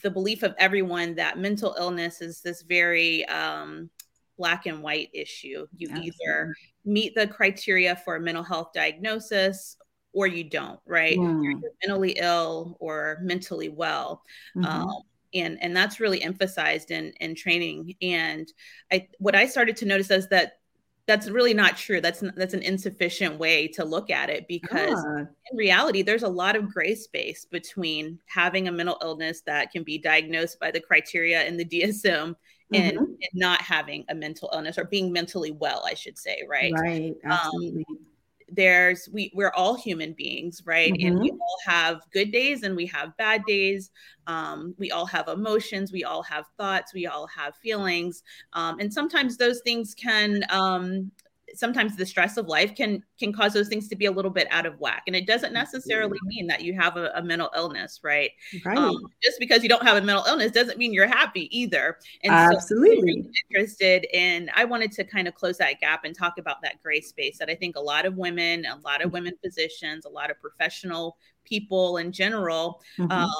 the 0.00 0.12
belief 0.12 0.44
of 0.44 0.54
everyone 0.58 1.16
that 1.16 1.38
mental 1.38 1.74
illness 1.76 2.22
is 2.22 2.40
this 2.40 2.62
very 2.62 3.24
um, 3.26 3.90
black 4.38 4.66
and 4.66 4.80
white 4.80 5.08
issue. 5.12 5.66
You 5.76 5.88
Absolutely. 5.88 6.12
either 6.24 6.54
meet 6.84 7.16
the 7.16 7.26
criteria 7.26 7.96
for 7.96 8.14
a 8.14 8.20
mental 8.20 8.44
health 8.44 8.68
diagnosis 8.72 9.76
or 10.16 10.26
you 10.26 10.42
don't, 10.42 10.80
right? 10.86 11.18
Mm. 11.18 11.44
You're 11.44 11.60
mentally 11.84 12.12
ill 12.18 12.78
or 12.80 13.18
mentally 13.20 13.68
well. 13.68 14.22
Mm-hmm. 14.56 14.64
Um, 14.64 15.02
and 15.34 15.58
and 15.60 15.76
that's 15.76 16.00
really 16.00 16.22
emphasized 16.22 16.90
in 16.90 17.12
in 17.20 17.34
training. 17.34 17.94
And 18.00 18.50
I 18.90 19.08
what 19.18 19.34
I 19.34 19.46
started 19.46 19.76
to 19.76 19.84
notice 19.84 20.10
is 20.10 20.26
that 20.28 20.60
that's 21.06 21.28
really 21.28 21.52
not 21.52 21.76
true. 21.76 22.00
That's 22.00 22.24
that's 22.34 22.54
an 22.54 22.62
insufficient 22.62 23.38
way 23.38 23.68
to 23.68 23.84
look 23.84 24.10
at 24.10 24.30
it 24.30 24.48
because 24.48 24.98
ah. 25.06 25.18
in 25.50 25.56
reality, 25.56 26.00
there's 26.00 26.22
a 26.22 26.28
lot 26.28 26.56
of 26.56 26.72
gray 26.72 26.94
space 26.94 27.44
between 27.44 28.18
having 28.24 28.68
a 28.68 28.72
mental 28.72 28.96
illness 29.02 29.42
that 29.42 29.70
can 29.70 29.82
be 29.82 29.98
diagnosed 29.98 30.58
by 30.58 30.70
the 30.70 30.80
criteria 30.80 31.44
in 31.44 31.58
the 31.58 31.64
DSM 31.72 32.34
and, 32.72 32.96
mm-hmm. 32.96 33.04
and 33.04 33.30
not 33.34 33.60
having 33.60 34.06
a 34.08 34.14
mental 34.14 34.50
illness 34.54 34.78
or 34.78 34.84
being 34.84 35.12
mentally 35.12 35.50
well, 35.50 35.84
I 35.86 35.92
should 35.92 36.16
say, 36.18 36.42
right? 36.48 36.72
Right, 36.72 37.14
um, 37.26 37.32
absolutely. 37.32 37.84
Um, 37.90 37.98
there's 38.48 39.08
we 39.12 39.30
we're 39.34 39.52
all 39.56 39.74
human 39.74 40.12
beings 40.12 40.62
right 40.64 40.92
mm-hmm. 40.92 41.06
and 41.06 41.20
we 41.20 41.30
mm-hmm. 41.30 41.40
all 41.40 41.58
have 41.64 42.00
good 42.12 42.30
days 42.30 42.62
and 42.62 42.76
we 42.76 42.86
have 42.86 43.16
bad 43.16 43.44
days 43.44 43.90
um, 44.28 44.74
we 44.78 44.90
all 44.90 45.06
have 45.06 45.28
emotions 45.28 45.92
we 45.92 46.04
all 46.04 46.22
have 46.22 46.44
thoughts 46.56 46.94
we 46.94 47.06
all 47.06 47.26
have 47.26 47.56
feelings 47.56 48.22
um, 48.52 48.78
and 48.78 48.92
sometimes 48.92 49.36
those 49.36 49.60
things 49.62 49.94
can 49.94 50.44
um, 50.50 51.10
sometimes 51.56 51.96
the 51.96 52.06
stress 52.06 52.36
of 52.36 52.46
life 52.46 52.74
can 52.74 53.02
can 53.18 53.32
cause 53.32 53.52
those 53.52 53.68
things 53.68 53.88
to 53.88 53.96
be 53.96 54.06
a 54.06 54.10
little 54.10 54.30
bit 54.30 54.46
out 54.50 54.66
of 54.66 54.78
whack. 54.78 55.02
And 55.06 55.16
it 55.16 55.26
doesn't 55.26 55.52
necessarily 55.52 56.18
mean 56.24 56.46
that 56.48 56.62
you 56.62 56.74
have 56.74 56.96
a, 56.96 57.10
a 57.14 57.22
mental 57.22 57.50
illness 57.56 58.00
right, 58.02 58.30
right. 58.64 58.78
Um, 58.78 58.96
just 59.22 59.38
because 59.38 59.62
you 59.62 59.68
don't 59.68 59.82
have 59.82 59.96
a 59.96 60.02
mental 60.02 60.24
illness 60.26 60.52
doesn't 60.52 60.78
mean 60.78 60.92
you're 60.92 61.06
happy 61.06 61.48
either. 61.56 61.98
And 62.22 62.32
absolutely. 62.32 63.22
So 63.22 63.30
interested 63.50 64.06
in 64.12 64.50
i 64.54 64.64
wanted 64.64 64.92
to 64.92 65.04
kind 65.04 65.28
of 65.28 65.34
close 65.34 65.58
that 65.58 65.80
gap 65.80 66.04
and 66.04 66.16
talk 66.16 66.38
about 66.38 66.60
that 66.62 66.82
gray 66.82 67.00
space 67.00 67.38
that 67.38 67.48
i 67.48 67.54
think 67.54 67.76
a 67.76 67.80
lot 67.80 68.06
of 68.06 68.16
women 68.16 68.64
a 68.66 68.76
lot 68.84 69.02
of 69.02 69.12
women 69.12 69.34
physicians 69.42 70.04
a 70.04 70.08
lot 70.08 70.30
of 70.30 70.40
professional 70.40 71.16
people 71.46 71.98
in 71.98 72.12
general 72.12 72.82
mm-hmm. 72.98 73.10
um, 73.10 73.30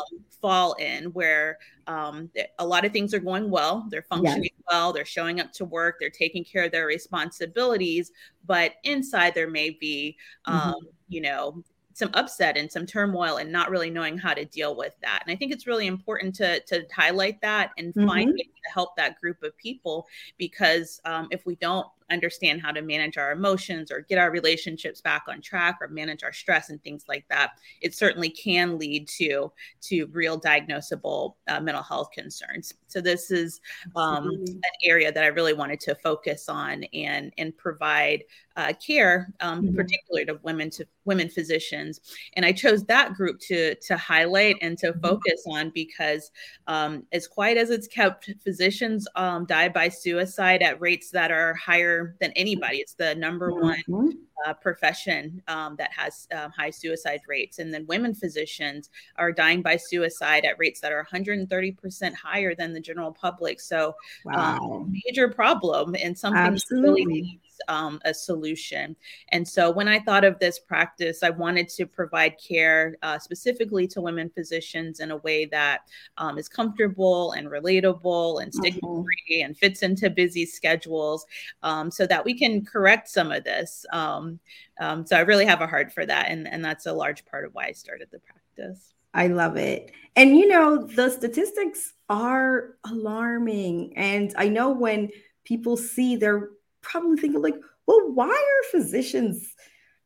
fall 0.41 0.75
in, 0.75 1.05
where 1.07 1.59
um, 1.87 2.31
a 2.59 2.67
lot 2.67 2.85
of 2.85 2.93
things 2.93 3.13
are 3.13 3.19
going 3.19 3.51
well, 3.51 3.87
they're 3.91 4.07
functioning 4.09 4.45
yes. 4.45 4.65
well, 4.71 4.93
they're 4.93 5.05
showing 5.05 5.41
up 5.41 5.53
to 5.53 5.65
work, 5.65 5.97
they're 6.01 6.11
taking 6.11 6.45
care 6.45 6.65
of 6.65 6.73
their 6.73 6.87
responsibilities, 6.87 8.13
but 8.47 8.75
inside 8.85 9.35
there 9.35 9.51
may 9.51 9.71
be, 9.71 10.17
mm-hmm. 10.47 10.71
um, 10.71 10.81
you 11.09 11.21
know, 11.21 11.63
some 11.97 12.11
upset 12.13 12.59
and 12.59 12.71
some 12.71 12.85
turmoil 12.85 13.39
and 13.39 13.51
not 13.51 13.71
really 13.71 13.89
knowing 13.89 14.19
how 14.19 14.35
to 14.35 14.45
deal 14.45 14.77
with 14.77 14.95
that. 15.01 15.23
And 15.25 15.33
I 15.33 15.37
think 15.37 15.51
it's 15.51 15.67
really 15.67 15.87
important 15.87 16.35
to 16.37 16.61
to 16.61 16.85
highlight 16.95 17.41
that 17.41 17.71
and 17.79 17.95
mm-hmm. 17.95 18.07
find 18.07 18.29
ways 18.29 18.53
to 18.67 18.73
help 18.73 18.97
that 18.97 19.19
group 19.19 19.43
of 19.43 19.57
people 19.57 20.07
because 20.37 21.01
um, 21.07 21.29
if 21.31 21.47
we 21.47 21.57
don't 21.57 21.87
understand 22.11 22.63
how 22.63 22.71
to 22.71 22.83
manage 22.83 23.17
our 23.19 23.33
emotions 23.33 23.91
or 23.91 24.01
get 24.03 24.19
our 24.19 24.31
relationships 24.31 25.01
back 25.01 25.25
on 25.29 25.41
track 25.41 25.79
or 25.81 25.89
manage 25.89 26.23
our 26.23 26.33
stress 26.33 26.71
and 26.71 26.83
things 26.83 27.05
like 27.09 27.25
that 27.29 27.53
it 27.81 27.95
certainly 27.95 28.31
can 28.31 28.79
lead 28.79 29.09
to 29.09 29.53
to 29.81 30.07
real 30.07 30.41
diagnosable 30.41 31.35
uh, 31.49 31.61
mental 31.61 31.83
health 31.83 32.11
concerns. 32.13 32.73
So 32.87 33.01
this 33.01 33.31
is 33.31 33.61
um, 33.95 34.29
an 34.29 34.61
area 34.83 35.13
that 35.13 35.25
i 35.25 35.29
really 35.29 35.53
wanted 35.53 35.81
to 35.81 35.95
focus 35.97 36.49
on 36.49 36.85
and 36.95 37.33
and 37.39 37.57
provide 37.57 38.25
uh, 38.57 38.73
care 38.85 39.33
um, 39.41 39.63
mm-hmm. 39.63 39.77
particularly 39.77 40.25
to 40.25 40.39
women 40.43 40.71
to 40.71 40.87
women 41.05 41.29
physicians 41.29 42.01
and 42.35 42.45
i 42.45 42.53
chose 42.53 42.85
that 42.85 43.15
group 43.15 43.39
to 43.41 43.75
to 43.77 43.97
highlight 43.97 44.57
and 44.63 44.79
to 44.79 44.89
mm-hmm. 44.89 45.01
focus 45.01 45.45
on 45.47 45.71
because 45.71 46.31
um, 46.67 47.05
as 47.13 47.29
quiet 47.29 47.57
as 47.59 47.71
it's 47.71 47.87
kept 47.87 48.31
physicians 48.43 49.07
um, 49.17 49.47
die 49.47 49.69
by 49.69 49.89
suicide 49.89 50.63
at 50.63 50.81
rates 50.81 51.11
that 51.11 51.31
are 51.31 51.55
higher 51.55 52.17
than 52.21 52.33
anybody. 52.33 52.79
It's 52.79 52.95
the 52.95 53.15
number 53.15 53.53
one 53.53 53.83
mm-hmm. 53.89 54.11
uh, 54.47 54.55
profession 54.55 55.43
um, 55.49 55.77
that 55.77 55.91
has 55.93 56.29
um, 56.33 56.51
high 56.51 56.71
suicide 56.71 57.21
rates. 57.29 57.59
And 57.59 57.73
then 57.73 57.87
women 57.87 58.15
physicians 58.15 58.91
are 59.17 59.33
dying 59.33 59.63
by 59.63 59.77
suicide 59.77 60.45
at 60.45 60.59
rates 60.59 60.81
that 60.81 60.93
are 60.93 61.07
130% 61.13 62.15
higher 62.15 62.55
than 62.55 62.73
the 62.73 62.81
general 62.81 63.13
public. 63.13 63.61
So, 63.61 63.95
um, 64.27 64.35
wow. 64.35 64.59
um, 64.59 64.95
major 65.07 65.29
problem 65.29 65.95
and 66.01 66.17
something 66.17 66.41
Absolutely. 66.41 67.07
really 67.07 67.41
um, 67.69 68.01
a 68.05 68.15
solution. 68.15 68.97
And 69.31 69.47
so 69.47 69.71
when 69.71 69.89
I 69.89 69.99
thought 69.99 70.25
of 70.25 70.39
this 70.39 70.59
practice, 70.59 71.23
I 71.23 71.31
wanted 71.31 71.69
to 71.71 71.87
provide 71.87 72.37
care 72.39 72.97
uh, 73.03 73.19
specifically 73.19 73.87
to 73.89 74.01
women 74.01 74.31
physicians 74.31 75.01
in 75.01 75.11
a 75.11 75.17
way 75.19 75.47
that 75.47 75.81
um, 76.19 76.39
is 76.39 76.49
comfortable 76.49 77.33
and 77.33 77.49
relatable 77.49 78.43
and 78.43 78.53
stigma 78.53 78.81
free 79.03 79.39
mm-hmm. 79.39 79.47
and 79.47 79.57
fits 79.57 79.83
into 79.83 80.11
busy 80.11 80.47
schedules 80.47 81.27
um, 81.63 81.91
so 81.91 82.07
that 82.07 82.25
we 82.25 82.35
can 82.35 82.65
correct 82.65 83.09
some 83.09 83.33
of 83.33 83.45
this. 83.45 83.85
Um, 83.93 84.39
um, 84.81 85.07
so 85.07 85.17
I 85.17 85.21
really 85.21 85.47
have 85.47 85.61
a 85.61 85.67
heart 85.67 85.93
for 85.93 86.05
that. 86.07 86.29
And, 86.29 86.47
and 86.47 86.65
that's 86.65 86.87
a 86.87 86.93
large 86.93 87.25
part 87.27 87.45
of 87.45 87.55
why 87.55 87.67
I 87.67 87.73
started 87.73 88.09
the 88.11 88.21
practice. 88.21 88.95
I 89.15 89.29
love 89.29 89.57
it. 89.57 89.93
And 90.15 90.37
you 90.37 90.47
know, 90.47 90.87
the 90.87 91.11
statistics 91.11 91.95
are 92.09 92.77
alarming. 92.85 93.97
And 93.97 94.33
I 94.37 94.49
know 94.49 94.71
when 94.71 95.11
people 95.45 95.77
see 95.77 96.17
their 96.17 96.51
probably 96.87 97.17
thinking 97.17 97.43
like, 97.43 97.57
well, 97.87 98.13
why 98.13 98.29
are 98.29 98.71
physicians 98.71 99.55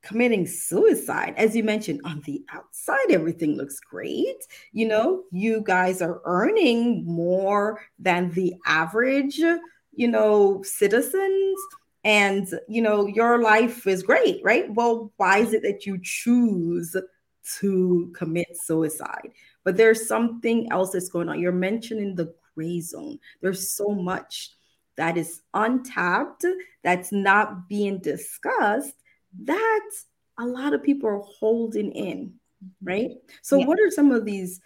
committing 0.03 0.47
suicide? 0.47 1.35
As 1.37 1.55
you 1.55 1.63
mentioned, 1.63 2.01
on 2.05 2.23
the 2.25 2.43
outside, 2.53 3.11
everything 3.11 3.57
looks 3.57 3.79
great. 3.81 4.37
You 4.73 4.89
know, 4.89 5.25
you 5.31 5.63
guys 5.63 6.03
are 6.03 6.23
earning 6.25 7.05
more 7.05 7.81
than 7.99 8.31
the 8.31 8.55
average, 8.67 9.39
you 9.39 10.09
know, 10.09 10.63
citizens. 10.63 11.59
And, 12.03 12.49
you 12.67 12.81
know, 12.81 13.07
your 13.07 13.43
life 13.43 13.87
is 13.87 14.03
great, 14.03 14.41
right? 14.43 14.73
Well, 14.73 15.13
why 15.19 15.39
is 15.39 15.53
it 15.53 15.63
that 15.65 15.85
you 15.85 15.99
choose 16.03 16.97
to 17.59 18.13
commit 18.15 18.57
suicide? 18.57 19.33
But 19.65 19.77
there's 19.77 20.09
something 20.09 20.73
else 20.73 20.93
that's 20.93 21.11
going 21.11 21.29
on. 21.29 21.41
You're 21.41 21.53
mentioning 21.53 22.15
the 22.15 22.35
gray 22.55 22.81
zone. 22.81 23.19
There's 23.43 23.71
so 23.71 23.91
much 23.91 24.53
that 25.01 25.17
is 25.17 25.41
untapped, 25.55 26.45
that's 26.85 27.11
not 27.11 27.71
being 27.71 28.01
discussed, 28.01 28.93
that 29.45 29.91
a 30.39 30.45
lot 30.45 30.75
of 30.75 30.83
people 30.83 31.09
are 31.09 31.23
holding 31.39 31.91
in, 31.93 32.35
right? 32.83 33.13
So, 33.41 33.57
yeah. 33.57 33.67
what 33.67 33.81
are 33.81 33.91
some 33.91 34.11
of 34.11 34.27
these? 34.27 34.61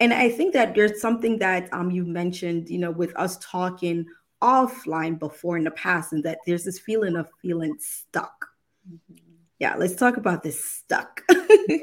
And 0.00 0.12
I 0.12 0.28
think 0.28 0.54
that 0.54 0.74
there's 0.74 1.00
something 1.00 1.38
that 1.38 1.72
um, 1.72 1.92
you 1.92 2.04
mentioned, 2.04 2.68
you 2.68 2.78
know, 2.78 2.90
with 2.90 3.16
us 3.16 3.38
talking 3.38 4.06
offline 4.42 5.20
before 5.20 5.56
in 5.56 5.62
the 5.62 5.70
past, 5.70 6.12
and 6.12 6.24
that 6.24 6.38
there's 6.46 6.64
this 6.64 6.80
feeling 6.80 7.14
of 7.14 7.28
feeling 7.40 7.76
stuck. 7.78 8.46
Mm-hmm. 8.92 9.22
Yeah, 9.60 9.76
let's 9.76 9.94
talk 9.94 10.16
about 10.16 10.42
this 10.42 10.62
stuck. 10.64 11.22
yeah 11.68 11.78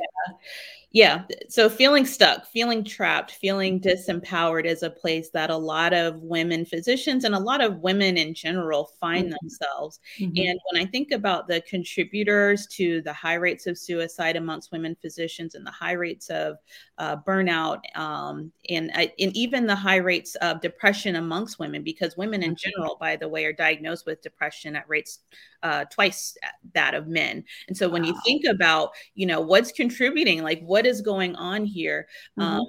yeah 0.94 1.24
so 1.50 1.68
feeling 1.68 2.06
stuck 2.06 2.46
feeling 2.46 2.84
trapped 2.84 3.32
feeling 3.32 3.80
disempowered 3.80 4.66
is 4.66 4.84
a 4.84 4.90
place 4.90 5.32
that 5.32 5.50
a 5.50 5.58
lot 5.58 5.92
of 5.92 6.22
women 6.22 6.64
physicians 6.64 7.24
and 7.24 7.34
a 7.34 7.40
lot 7.40 7.62
of 7.62 7.80
women 7.80 8.16
in 8.16 8.34
general 8.34 8.92
find 9.00 9.26
mm-hmm. 9.26 9.36
themselves 9.42 10.00
mm-hmm. 10.20 10.32
and 10.38 10.60
when 10.72 10.82
i 10.82 10.86
think 10.86 11.12
about 11.12 11.48
the 11.48 11.60
contributors 11.62 12.68
to 12.68 13.02
the 13.02 13.12
high 13.12 13.34
rates 13.34 13.66
of 13.66 13.76
suicide 13.78 14.36
amongst 14.36 14.72
women 14.72 14.96
physicians 15.02 15.56
and 15.56 15.66
the 15.66 15.72
high 15.72 15.94
rates 15.94 16.30
of 16.30 16.58
uh, 17.00 17.18
burnout 17.28 17.80
um, 17.98 18.52
and, 18.70 18.92
uh, 18.94 19.08
and 19.20 19.36
even 19.36 19.66
the 19.66 19.76
high 19.76 19.96
rates 19.96 20.36
of 20.36 20.62
depression 20.62 21.16
amongst 21.16 21.58
women 21.58 21.84
because 21.84 22.16
women 22.16 22.44
in 22.44 22.52
mm-hmm. 22.52 22.70
general 22.70 22.98
by 23.00 23.16
the 23.16 23.28
way 23.28 23.46
are 23.46 23.54
diagnosed 23.54 24.06
with 24.06 24.22
depression 24.22 24.76
at 24.76 24.88
rates 24.88 25.20
uh, 25.64 25.86
twice 25.86 26.38
that 26.76 26.94
of 26.94 27.08
men 27.08 27.44
and 27.68 27.76
so 27.76 27.90
when 27.90 28.04
wow. 28.04 28.10
you 28.10 28.20
think 28.24 28.46
about 28.46 28.92
you 29.16 29.26
know 29.26 29.42
what's 29.42 29.72
contributing 29.72 30.44
like 30.44 30.62
what 30.62 30.83
is 30.86 31.02
going 31.02 31.36
on 31.36 31.66
here 31.66 32.08
mm-hmm. 32.38 32.58
um, 32.58 32.66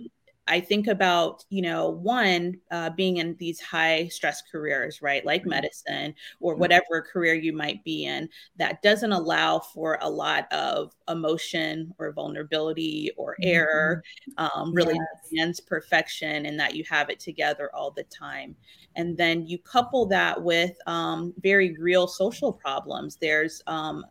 I 0.46 0.60
think 0.60 0.88
about, 0.88 1.44
you 1.48 1.62
know, 1.62 1.88
one, 1.88 2.60
uh, 2.70 2.90
being 2.90 3.16
in 3.16 3.34
these 3.38 3.60
high 3.60 4.08
stress 4.08 4.42
careers, 4.42 5.00
right? 5.00 5.24
Like 5.24 5.42
mm-hmm. 5.42 5.50
medicine 5.50 6.14
or 6.40 6.52
mm-hmm. 6.52 6.60
whatever 6.60 7.00
career 7.00 7.34
you 7.34 7.52
might 7.52 7.82
be 7.82 8.04
in, 8.04 8.28
that 8.56 8.82
doesn't 8.82 9.12
allow 9.12 9.58
for 9.58 9.98
a 10.02 10.08
lot 10.08 10.52
of 10.52 10.92
emotion 11.08 11.94
or 11.98 12.12
vulnerability 12.12 13.10
or 13.16 13.36
error, 13.40 14.02
um, 14.36 14.72
really 14.74 14.94
yes. 14.94 15.28
demands 15.30 15.60
perfection 15.60 16.46
and 16.46 16.60
that 16.60 16.74
you 16.74 16.84
have 16.88 17.08
it 17.08 17.20
together 17.20 17.70
all 17.74 17.90
the 17.90 18.04
time. 18.04 18.54
And 18.96 19.16
then 19.16 19.46
you 19.46 19.58
couple 19.58 20.06
that 20.06 20.40
with 20.40 20.76
um, 20.86 21.32
very 21.38 21.74
real 21.78 22.06
social 22.06 22.52
problems. 22.52 23.16
There's 23.16 23.62
um, 23.66 24.04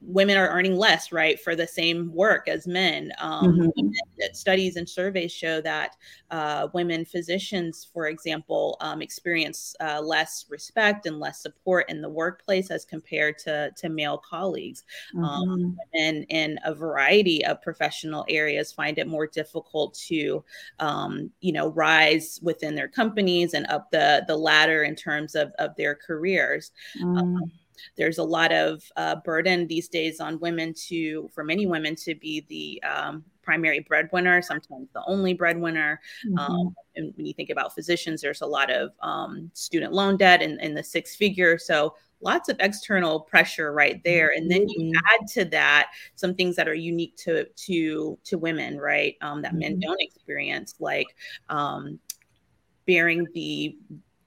women 0.00 0.36
are 0.36 0.48
earning 0.48 0.76
less, 0.76 1.12
right, 1.12 1.38
for 1.38 1.54
the 1.54 1.66
same 1.66 2.12
work 2.12 2.48
as 2.48 2.66
men. 2.66 3.12
Um, 3.18 3.72
mm-hmm. 3.76 3.88
Studies 4.32 4.76
and 4.76 4.88
surveys 4.88 5.32
show 5.32 5.60
that 5.60 5.96
uh, 6.30 6.68
women 6.72 7.04
physicians, 7.04 7.86
for 7.92 8.06
example, 8.06 8.76
um, 8.80 9.02
experience 9.02 9.74
uh, 9.80 10.00
less 10.00 10.46
respect 10.48 11.06
and 11.06 11.20
less 11.20 11.42
support 11.42 11.88
in 11.90 12.00
the 12.00 12.08
workplace 12.08 12.70
as 12.70 12.84
compared 12.84 13.38
to, 13.38 13.70
to 13.76 13.88
male 13.88 14.18
colleagues. 14.18 14.84
Um, 15.16 15.22
mm-hmm. 15.22 15.26
Um, 15.26 15.78
women 15.94 16.22
in 16.24 16.58
a 16.64 16.74
variety 16.74 17.44
of 17.44 17.62
professional 17.62 18.24
areas 18.28 18.72
find 18.72 18.98
it 18.98 19.06
more 19.06 19.26
difficult 19.26 19.94
to, 20.06 20.44
um, 20.80 21.30
you 21.40 21.52
know, 21.52 21.68
rise 21.68 22.40
within 22.42 22.74
their 22.74 22.88
companies 22.88 23.54
and 23.54 23.66
up 23.68 23.90
the, 23.90 24.24
the 24.26 24.36
ladder 24.36 24.84
in 24.84 24.96
terms 24.96 25.34
of, 25.34 25.52
of 25.58 25.76
their 25.76 25.94
careers. 25.94 26.72
Mm 27.00 27.50
there's 27.96 28.18
a 28.18 28.24
lot 28.24 28.52
of 28.52 28.82
uh, 28.96 29.16
burden 29.16 29.66
these 29.66 29.88
days 29.88 30.20
on 30.20 30.40
women 30.40 30.74
to, 30.88 31.28
for 31.34 31.44
many 31.44 31.66
women, 31.66 31.94
to 31.96 32.14
be 32.14 32.44
the 32.48 32.82
um, 32.88 33.24
primary 33.42 33.80
breadwinner, 33.80 34.42
sometimes 34.42 34.88
the 34.92 35.02
only 35.06 35.34
breadwinner. 35.34 36.00
Mm-hmm. 36.26 36.38
Um, 36.38 36.74
and 36.96 37.12
when 37.16 37.26
you 37.26 37.32
think 37.32 37.50
about 37.50 37.74
physicians, 37.74 38.20
there's 38.20 38.42
a 38.42 38.46
lot 38.46 38.70
of 38.70 38.90
um, 39.00 39.50
student 39.54 39.92
loan 39.92 40.16
debt 40.16 40.42
in, 40.42 40.58
in 40.60 40.74
the 40.74 40.82
six 40.82 41.14
figure. 41.14 41.58
So 41.58 41.94
lots 42.20 42.48
of 42.48 42.56
external 42.60 43.20
pressure 43.20 43.72
right 43.72 44.02
there 44.02 44.32
and 44.34 44.50
then 44.50 44.66
you 44.68 44.90
mm-hmm. 44.90 45.06
add 45.14 45.28
to 45.28 45.44
that 45.44 45.90
some 46.14 46.34
things 46.34 46.56
that 46.56 46.66
are 46.66 46.74
unique 46.74 47.14
to 47.16 47.44
to 47.56 48.18
to 48.24 48.38
women 48.38 48.78
right 48.78 49.16
um, 49.20 49.42
that 49.42 49.50
mm-hmm. 49.50 49.58
men 49.58 49.80
don't 49.80 50.00
experience 50.00 50.74
like 50.80 51.06
um, 51.50 51.98
bearing 52.86 53.26
the 53.34 53.76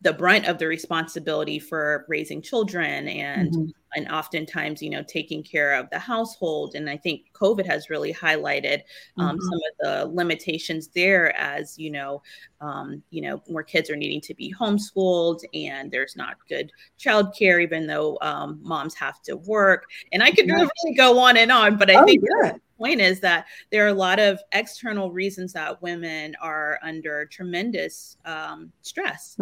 the 0.01 0.13
brunt 0.13 0.45
of 0.47 0.57
the 0.57 0.67
responsibility 0.67 1.59
for 1.59 2.05
raising 2.07 2.41
children 2.41 3.07
and 3.07 3.51
mm-hmm. 3.51 3.69
And 3.95 4.09
oftentimes 4.09 4.81
you 4.81 4.89
know 4.89 5.03
taking 5.07 5.43
care 5.43 5.73
of 5.73 5.89
the 5.89 5.99
household 5.99 6.75
and 6.75 6.89
i 6.89 6.97
think 6.97 7.25
covid 7.33 7.65
has 7.65 7.89
really 7.89 8.13
highlighted 8.13 8.81
um, 9.17 9.37
mm-hmm. 9.37 9.41
some 9.41 9.53
of 9.53 10.09
the 10.09 10.15
limitations 10.15 10.87
there 10.89 11.35
as 11.37 11.77
you 11.77 11.89
know 11.89 12.21
um, 12.61 13.01
you 13.09 13.21
know 13.21 13.41
more 13.49 13.63
kids 13.63 13.89
are 13.89 13.95
needing 13.95 14.21
to 14.21 14.33
be 14.33 14.53
homeschooled 14.57 15.41
and 15.53 15.91
there's 15.91 16.15
not 16.15 16.37
good 16.47 16.71
childcare 16.99 17.61
even 17.61 17.87
though 17.87 18.17
um, 18.21 18.59
moms 18.61 18.93
have 18.93 19.21
to 19.21 19.37
work 19.37 19.85
and 20.11 20.23
i 20.23 20.31
could 20.31 20.47
yeah. 20.47 20.55
really 20.55 20.95
go 20.95 21.19
on 21.19 21.37
and 21.37 21.51
on 21.51 21.77
but 21.77 21.89
i 21.89 21.95
oh, 21.95 22.05
think 22.05 22.23
yeah 22.41 22.53
point 22.79 23.01
is 23.01 23.19
that 23.19 23.45
there 23.71 23.85
are 23.85 23.89
a 23.89 23.93
lot 23.93 24.19
of 24.19 24.39
external 24.53 25.11
reasons 25.11 25.53
that 25.53 25.81
women 25.81 26.35
are 26.41 26.79
under 26.81 27.25
tremendous 27.25 28.17
um, 28.25 28.71
stress. 28.81 29.35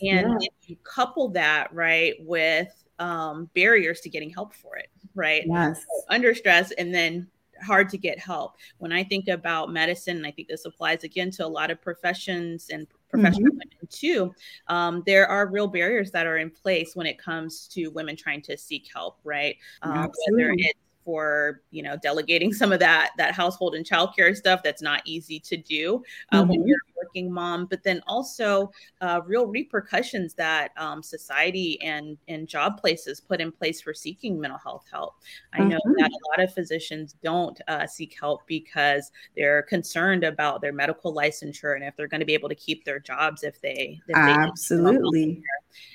And 0.00 0.40
yeah. 0.40 0.48
if 0.62 0.70
you 0.70 0.76
couple 0.84 1.28
that, 1.30 1.74
right, 1.74 2.14
with 2.20 2.83
um, 2.98 3.50
barriers 3.54 4.00
to 4.00 4.08
getting 4.08 4.30
help 4.30 4.54
for 4.54 4.76
it, 4.76 4.88
right? 5.14 5.42
Yes. 5.46 5.80
So 5.80 6.02
under 6.08 6.34
stress 6.34 6.70
and 6.72 6.94
then 6.94 7.26
hard 7.62 7.88
to 7.90 7.98
get 7.98 8.18
help. 8.18 8.56
When 8.78 8.92
I 8.92 9.04
think 9.04 9.28
about 9.28 9.72
medicine, 9.72 10.16
and 10.16 10.26
I 10.26 10.30
think 10.30 10.48
this 10.48 10.64
applies 10.64 11.04
again 11.04 11.30
to 11.32 11.46
a 11.46 11.48
lot 11.48 11.70
of 11.70 11.80
professions 11.80 12.70
and 12.70 12.86
professional 13.08 13.50
mm-hmm. 13.50 13.58
women 13.58 13.88
too. 13.90 14.34
Um, 14.68 15.02
there 15.06 15.26
are 15.26 15.46
real 15.46 15.68
barriers 15.68 16.10
that 16.12 16.26
are 16.26 16.38
in 16.38 16.50
place 16.50 16.96
when 16.96 17.06
it 17.06 17.18
comes 17.18 17.68
to 17.68 17.88
women 17.88 18.16
trying 18.16 18.42
to 18.42 18.56
seek 18.56 18.88
help, 18.92 19.18
right? 19.24 19.56
Um, 19.82 20.10
whether 20.28 20.52
it's 20.56 20.78
for 21.04 21.60
you 21.70 21.82
know 21.82 21.96
delegating 21.98 22.52
some 22.60 22.72
of 22.72 22.80
that 22.80 23.10
that 23.18 23.34
household 23.34 23.74
and 23.74 23.84
childcare 23.84 24.34
stuff 24.34 24.62
that's 24.62 24.82
not 24.82 25.02
easy 25.04 25.38
to 25.38 25.56
do 25.56 26.02
uh, 26.32 26.40
mm-hmm. 26.40 26.50
when 26.50 26.66
you're 26.66 26.78
working 27.14 27.32
mom 27.32 27.66
but 27.66 27.82
then 27.82 28.00
also 28.06 28.70
uh, 29.00 29.20
real 29.26 29.46
repercussions 29.46 30.34
that 30.34 30.70
um, 30.76 31.02
society 31.02 31.80
and 31.82 32.16
and 32.28 32.48
job 32.48 32.78
places 32.80 33.20
put 33.20 33.40
in 33.40 33.52
place 33.52 33.80
for 33.80 33.94
seeking 33.94 34.40
mental 34.40 34.58
health 34.58 34.84
help 34.90 35.14
i 35.52 35.60
know 35.60 35.76
mm-hmm. 35.76 35.92
that 35.98 36.10
a 36.10 36.28
lot 36.30 36.44
of 36.44 36.52
physicians 36.52 37.14
don't 37.22 37.60
uh, 37.68 37.86
seek 37.86 38.16
help 38.18 38.46
because 38.46 39.10
they're 39.36 39.62
concerned 39.62 40.24
about 40.24 40.60
their 40.60 40.72
medical 40.72 41.14
licensure 41.14 41.74
and 41.74 41.84
if 41.84 41.94
they're 41.96 42.08
going 42.08 42.20
to 42.20 42.26
be 42.26 42.34
able 42.34 42.48
to 42.48 42.54
keep 42.54 42.84
their 42.84 42.98
jobs 42.98 43.42
if 43.42 43.60
they 43.60 44.00
if 44.08 44.16
absolutely 44.16 45.42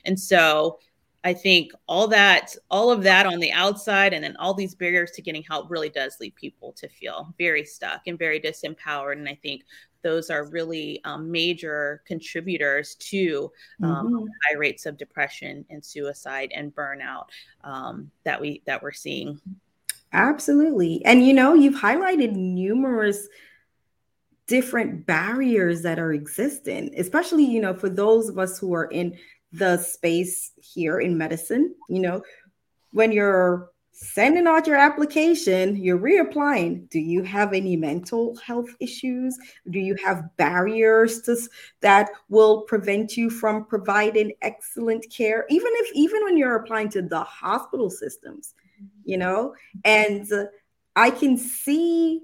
and 0.06 0.20
so 0.20 0.80
I 1.24 1.34
think 1.34 1.74
all 1.88 2.08
that, 2.08 2.56
all 2.72 2.92
of 2.92 3.04
that 3.04 3.26
on 3.26 3.40
the 3.40 3.52
outside, 3.52 4.14
and 4.14 4.24
then 4.24 4.38
all 4.38 4.54
these 4.54 4.74
barriers 4.74 5.12
to 5.12 5.22
getting 5.22 5.44
help 5.44 5.70
really 5.70 5.90
does 5.90 6.16
lead 6.22 6.34
people 6.36 6.72
to 6.74 6.88
feel 6.88 7.34
very 7.38 7.66
stuck 7.66 8.08
and 8.08 8.18
very 8.18 8.40
disempowered. 8.40 9.14
And 9.18 9.28
I 9.28 9.36
think 9.36 9.64
those 10.02 10.30
are 10.30 10.46
really 10.46 11.02
um, 11.04 11.32
major 11.32 12.02
contributors 12.06 12.96
to 12.96 13.52
um, 13.84 14.08
mm-hmm. 14.08 14.26
high 14.48 14.58
rates 14.58 14.86
of 14.86 14.98
depression 14.98 15.66
and 15.70 15.84
suicide 15.84 16.52
and 16.54 16.74
burnout 16.74 17.26
um, 17.64 18.10
that 18.24 18.40
we 18.40 18.62
that 18.66 18.82
we're 18.82 18.92
seeing. 18.92 19.40
Absolutely, 20.14 21.04
and 21.06 21.26
you 21.26 21.34
know, 21.34 21.54
you've 21.54 21.80
highlighted 21.80 22.34
numerous 22.34 23.28
different 24.48 25.06
barriers 25.06 25.84
that 25.84 26.00
are 26.00 26.14
existing, 26.14 26.94
especially 26.98 27.46
you 27.46 27.62
know 27.62 27.74
for 27.74 27.90
those 27.90 28.30
of 28.30 28.40
us 28.40 28.58
who 28.58 28.74
are 28.74 28.86
in 28.86 29.18
the 29.52 29.78
space 29.78 30.52
here 30.58 31.00
in 31.00 31.18
medicine. 31.18 31.76
You 31.88 32.00
know, 32.00 32.24
when 32.92 33.12
you're 33.12 33.70
sending 34.02 34.48
out 34.48 34.66
your 34.66 34.78
application, 34.78 35.76
you're 35.76 36.00
reapplying. 36.00 36.90
Do 36.90 37.00
you 37.00 37.22
have 37.24 37.54
any 37.54 37.76
mental 37.76 38.38
health 38.38 38.70
issues? 38.80 39.38
Do 39.70 39.80
you 39.80 39.96
have 39.96 40.30
barriers 40.38 41.22
to, 41.24 41.36
that 41.82 42.10
will 42.30 42.62
prevent 42.62 43.18
you 43.18 43.30
from 43.30 43.66
providing 43.66 44.32
excellent 44.42 45.06
care? 45.12 45.46
Even 45.50 45.72
if, 45.76 45.92
even 45.94 46.24
when 46.24 46.38
you're 46.38 46.56
applying 46.56 46.90
to 46.90 47.02
the 47.02 47.24
hospital 47.24 47.90
systems, 47.90 48.56
you 49.04 49.18
mm-hmm. 49.18 49.20
know, 49.20 49.56
and 49.84 50.32
I 50.96 51.10
can 51.10 51.38
see 51.38 52.22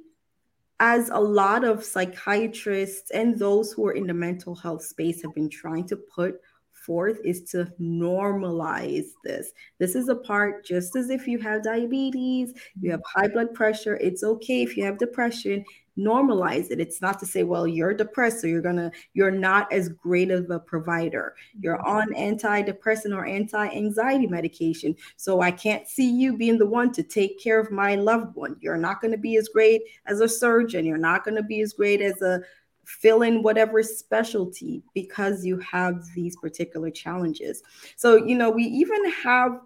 as 0.80 1.10
a 1.10 1.20
lot 1.20 1.66
of 1.66 1.84
psychiatrists 1.84 3.12
and 3.12 3.38
those 3.38 3.74
who 3.74 3.86
are 3.86 3.94
in 3.94 4.08
the 4.08 4.14
mental 4.14 4.56
health 4.56 4.84
space 4.84 5.22
have 5.22 5.36
been 5.36 5.50
trying 5.50 5.88
to 5.88 5.98
put 5.98 6.40
forth 6.86 7.20
is 7.24 7.42
to 7.52 7.72
normalize 7.80 9.08
this. 9.24 9.52
This 9.80 9.96
is 9.96 10.10
a 10.10 10.16
part 10.16 10.66
just 10.66 10.96
as 10.96 11.10
if 11.10 11.28
you 11.28 11.40
have 11.40 11.64
diabetes, 11.64 12.54
you 12.80 12.92
have 12.92 13.02
high 13.06 13.28
blood 13.28 13.54
pressure, 13.54 13.98
it's 13.98 14.24
okay 14.24 14.64
if 14.64 14.78
you 14.78 14.84
have 14.86 14.98
depression, 14.98 15.66
normalize 15.98 16.72
it. 16.72 16.80
It's 16.80 17.02
not 17.02 17.20
to 17.20 17.26
say, 17.26 17.44
well, 17.44 17.68
you're 17.68 17.94
depressed, 17.94 18.42
so 18.42 18.48
you're 18.48 18.62
gonna, 18.62 18.92
you're 19.14 19.32
not 19.32 19.72
as 19.72 19.90
great 19.90 20.32
of 20.32 20.50
a 20.50 20.60
provider. 20.60 21.36
You're 21.60 21.78
mm-hmm. 21.78 21.88
on 21.88 22.14
antidepressant 22.14 23.16
or 23.16 23.26
anti-anxiety 23.26 24.28
medication. 24.28 24.96
So 25.16 25.42
I 25.42 25.52
can't 25.52 25.88
see 25.88 26.10
you 26.10 26.38
being 26.38 26.58
the 26.58 26.66
one 26.66 26.92
to 26.94 27.04
take 27.04 27.42
care 27.42 27.60
of 27.60 27.72
my 27.72 27.96
loved 27.96 28.36
one. 28.36 28.58
You're 28.60 28.78
not 28.78 29.02
gonna 29.02 29.18
be 29.18 29.38
as 29.38 29.48
great 29.50 29.82
as 30.06 30.20
a 30.22 30.30
surgeon, 30.30 30.86
you're 30.86 30.98
not 30.98 31.24
gonna 31.24 31.44
be 31.44 31.62
as 31.62 31.74
great 31.74 32.02
as 32.02 32.22
a 32.22 32.42
fill 32.86 33.22
in 33.22 33.44
whatever 33.44 33.84
specialty 33.84 34.84
because 34.94 35.46
you 35.46 35.60
have 35.60 36.04
these 36.16 36.36
particular 36.38 36.90
challenges. 36.90 37.62
So, 37.96 38.16
you 38.16 38.38
know, 38.38 38.50
we 38.50 38.64
even 38.64 39.10
have 39.12 39.60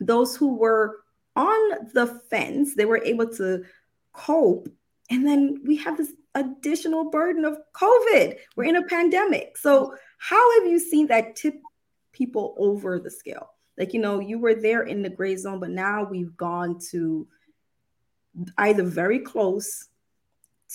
those 0.00 0.36
who 0.36 0.56
were 0.56 0.98
on 1.36 1.88
the 1.94 2.06
fence, 2.28 2.74
they 2.74 2.84
were 2.84 3.02
able 3.02 3.28
to 3.36 3.64
cope. 4.12 4.68
And 5.10 5.26
then 5.26 5.62
we 5.64 5.76
have 5.76 5.96
this 5.96 6.12
additional 6.34 7.10
burden 7.10 7.44
of 7.44 7.58
COVID. 7.74 8.36
We're 8.56 8.64
in 8.64 8.76
a 8.76 8.86
pandemic. 8.86 9.56
So, 9.56 9.94
how 10.18 10.60
have 10.60 10.70
you 10.70 10.78
seen 10.78 11.06
that 11.08 11.36
tip 11.36 11.60
people 12.12 12.54
over 12.58 12.98
the 12.98 13.10
scale? 13.10 13.50
Like, 13.78 13.94
you 13.94 14.00
know, 14.00 14.20
you 14.20 14.38
were 14.38 14.54
there 14.54 14.82
in 14.82 15.02
the 15.02 15.08
gray 15.08 15.36
zone, 15.36 15.58
but 15.58 15.70
now 15.70 16.04
we've 16.04 16.36
gone 16.36 16.78
to 16.90 17.26
either 18.58 18.82
very 18.82 19.18
close 19.18 19.88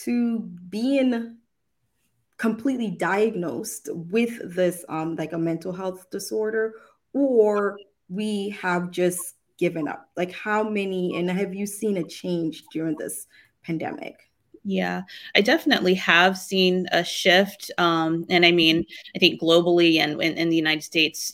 to 0.03 0.39
being 0.39 1.37
completely 2.37 2.91
diagnosed 2.91 3.89
with 3.93 4.55
this 4.55 4.85
um 4.89 5.15
like 5.15 5.33
a 5.33 5.37
mental 5.37 5.73
health 5.73 6.09
disorder 6.11 6.73
or 7.13 7.77
we 8.09 8.49
have 8.49 8.91
just 8.91 9.35
given 9.57 9.87
up 9.87 10.09
like 10.15 10.31
how 10.31 10.63
many 10.63 11.17
and 11.17 11.29
have 11.29 11.53
you 11.53 11.65
seen 11.65 11.97
a 11.97 12.03
change 12.03 12.63
during 12.71 12.95
this 12.97 13.27
pandemic 13.63 14.27
yeah, 14.69 15.03
I 15.33 15.39
definitely 15.39 15.93
have 15.93 16.37
seen 16.37 16.87
a 16.91 17.01
shift. 17.01 17.71
Um, 17.77 18.25
and 18.29 18.45
I 18.45 18.51
mean, 18.51 18.85
I 19.15 19.19
think 19.19 19.39
globally 19.39 19.97
and 19.97 20.21
in, 20.21 20.33
in 20.33 20.49
the 20.49 20.57
United 20.57 20.83
States, 20.83 21.31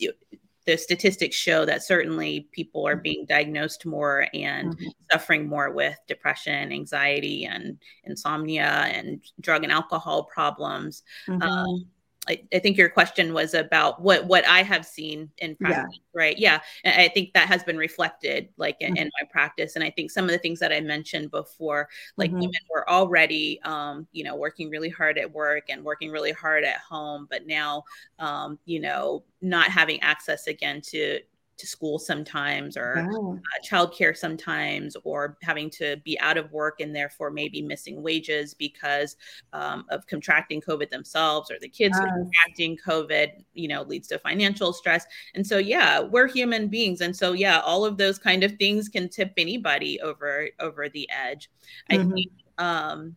the 0.65 0.78
statistics 0.78 1.36
show 1.36 1.65
that 1.65 1.84
certainly 1.84 2.47
people 2.52 2.88
are 2.88 2.95
being 2.95 3.26
diagnosed 3.28 3.86
more 3.86 4.28
and 4.34 4.76
mm-hmm. 4.76 4.88
suffering 5.12 5.47
more 5.47 5.71
with 5.71 5.97
depression, 6.08 6.71
anxiety, 6.71 7.45
and 7.45 7.78
insomnia, 8.06 8.89
and 8.93 9.21
drug 9.41 9.63
and 9.63 9.71
alcohol 9.71 10.23
problems. 10.23 11.04
Mm-hmm. 11.28 11.41
Um, 11.41 11.86
I, 12.28 12.42
I, 12.54 12.60
think 12.60 12.78
your 12.78 12.90
question 12.90 13.34
was 13.34 13.54
about 13.54 14.02
what 14.02 14.26
what 14.28 14.48
I 14.48 14.64
have 14.64 14.86
seen 14.86 15.30
in 15.40 15.56
practice, 15.56 16.00
yeah. 16.00 16.20
right? 16.20 16.38
Yeah, 16.38 16.62
and 16.86 17.02
I 17.02 17.10
think 17.10 17.34
that 17.34 17.48
has 17.48 17.64
been 17.64 17.78
reflected 17.78 18.50
like 18.58 18.78
in, 18.80 18.94
mm-hmm. 18.94 19.04
in, 19.04 19.12
my 19.22 19.28
practice, 19.30 19.76
and 19.76 19.84
I 19.84 19.90
think 19.90 20.10
some 20.10 20.26
of 20.26 20.32
the 20.32 20.38
things 20.38 20.60
that 20.60 20.72
I 20.72 20.80
mentioned 20.80 21.32
before, 21.32 21.90
like 22.16 22.30
mm-hmm. 22.30 22.40
women 22.40 22.62
were 22.74 22.90
already, 22.90 23.60
um, 23.64 24.08
you 24.14 24.24
know, 24.24 24.36
working 24.36 24.70
really 24.70 24.90
hard 24.90 25.18
at 25.18 25.32
work 25.32 25.66
and 25.70 25.84
working 25.84 26.12
really 26.12 26.32
hard 26.32 26.64
at 26.64 26.78
home, 26.78 27.28
but 27.30 27.46
now, 27.46 27.84
um, 28.20 28.58
you 28.66 28.80
know, 28.80 29.24
not 29.42 29.70
having 29.70 30.00
access 30.02 30.48
again 30.48 30.80
to 30.82 31.20
to 31.58 31.68
school 31.68 32.00
sometimes 32.00 32.76
or 32.76 33.08
oh. 33.12 33.38
uh, 33.38 33.68
childcare 33.68 34.16
sometimes 34.16 34.96
or 35.04 35.38
having 35.42 35.70
to 35.70 35.98
be 36.04 36.20
out 36.20 36.38
of 36.38 36.52
work 36.52 36.80
and 36.80 36.96
therefore 36.96 37.30
maybe 37.30 37.62
missing 37.62 38.02
wages 38.02 38.54
because 38.54 39.16
um, 39.54 39.86
of 39.89 40.06
contracting 40.08 40.62
covid 40.62 40.89
themselves 40.89 41.52
or 41.52 41.58
the 41.60 41.70
kids 41.70 41.98
yes. 42.00 42.10
contracting 42.10 42.78
covid 42.86 43.44
you 43.54 43.68
know 43.68 43.84
leads 43.84 44.08
to 44.08 44.18
financial 44.20 44.74
stress 44.74 45.06
and 45.36 45.46
so 45.46 45.58
yeah 45.58 46.00
we're 46.00 46.28
human 46.28 46.68
beings 46.68 47.02
and 47.02 47.16
so 47.16 47.34
yeah 47.34 47.60
all 47.60 47.86
of 47.86 47.98
those 47.98 48.18
kind 48.18 48.44
of 48.44 48.52
things 48.58 48.89
can 48.89 49.08
tip 49.08 49.32
anybody 49.38 50.00
over 50.02 50.48
over 50.60 50.89
the 50.89 51.08
edge 51.10 51.50
mm-hmm. 51.89 52.10
i 52.10 52.13
think 52.13 52.32
um 52.58 53.16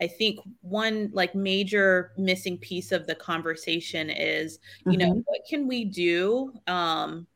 I 0.00 0.08
think 0.08 0.40
one 0.60 1.10
like 1.12 1.34
major 1.34 2.12
missing 2.18 2.58
piece 2.58 2.92
of 2.92 3.06
the 3.06 3.14
conversation 3.14 4.10
is, 4.10 4.58
you 4.84 4.98
mm-hmm. 4.98 4.98
know, 4.98 5.22
what 5.26 5.40
can 5.48 5.68
we 5.68 5.84
do 5.84 6.52
um, 6.66 7.26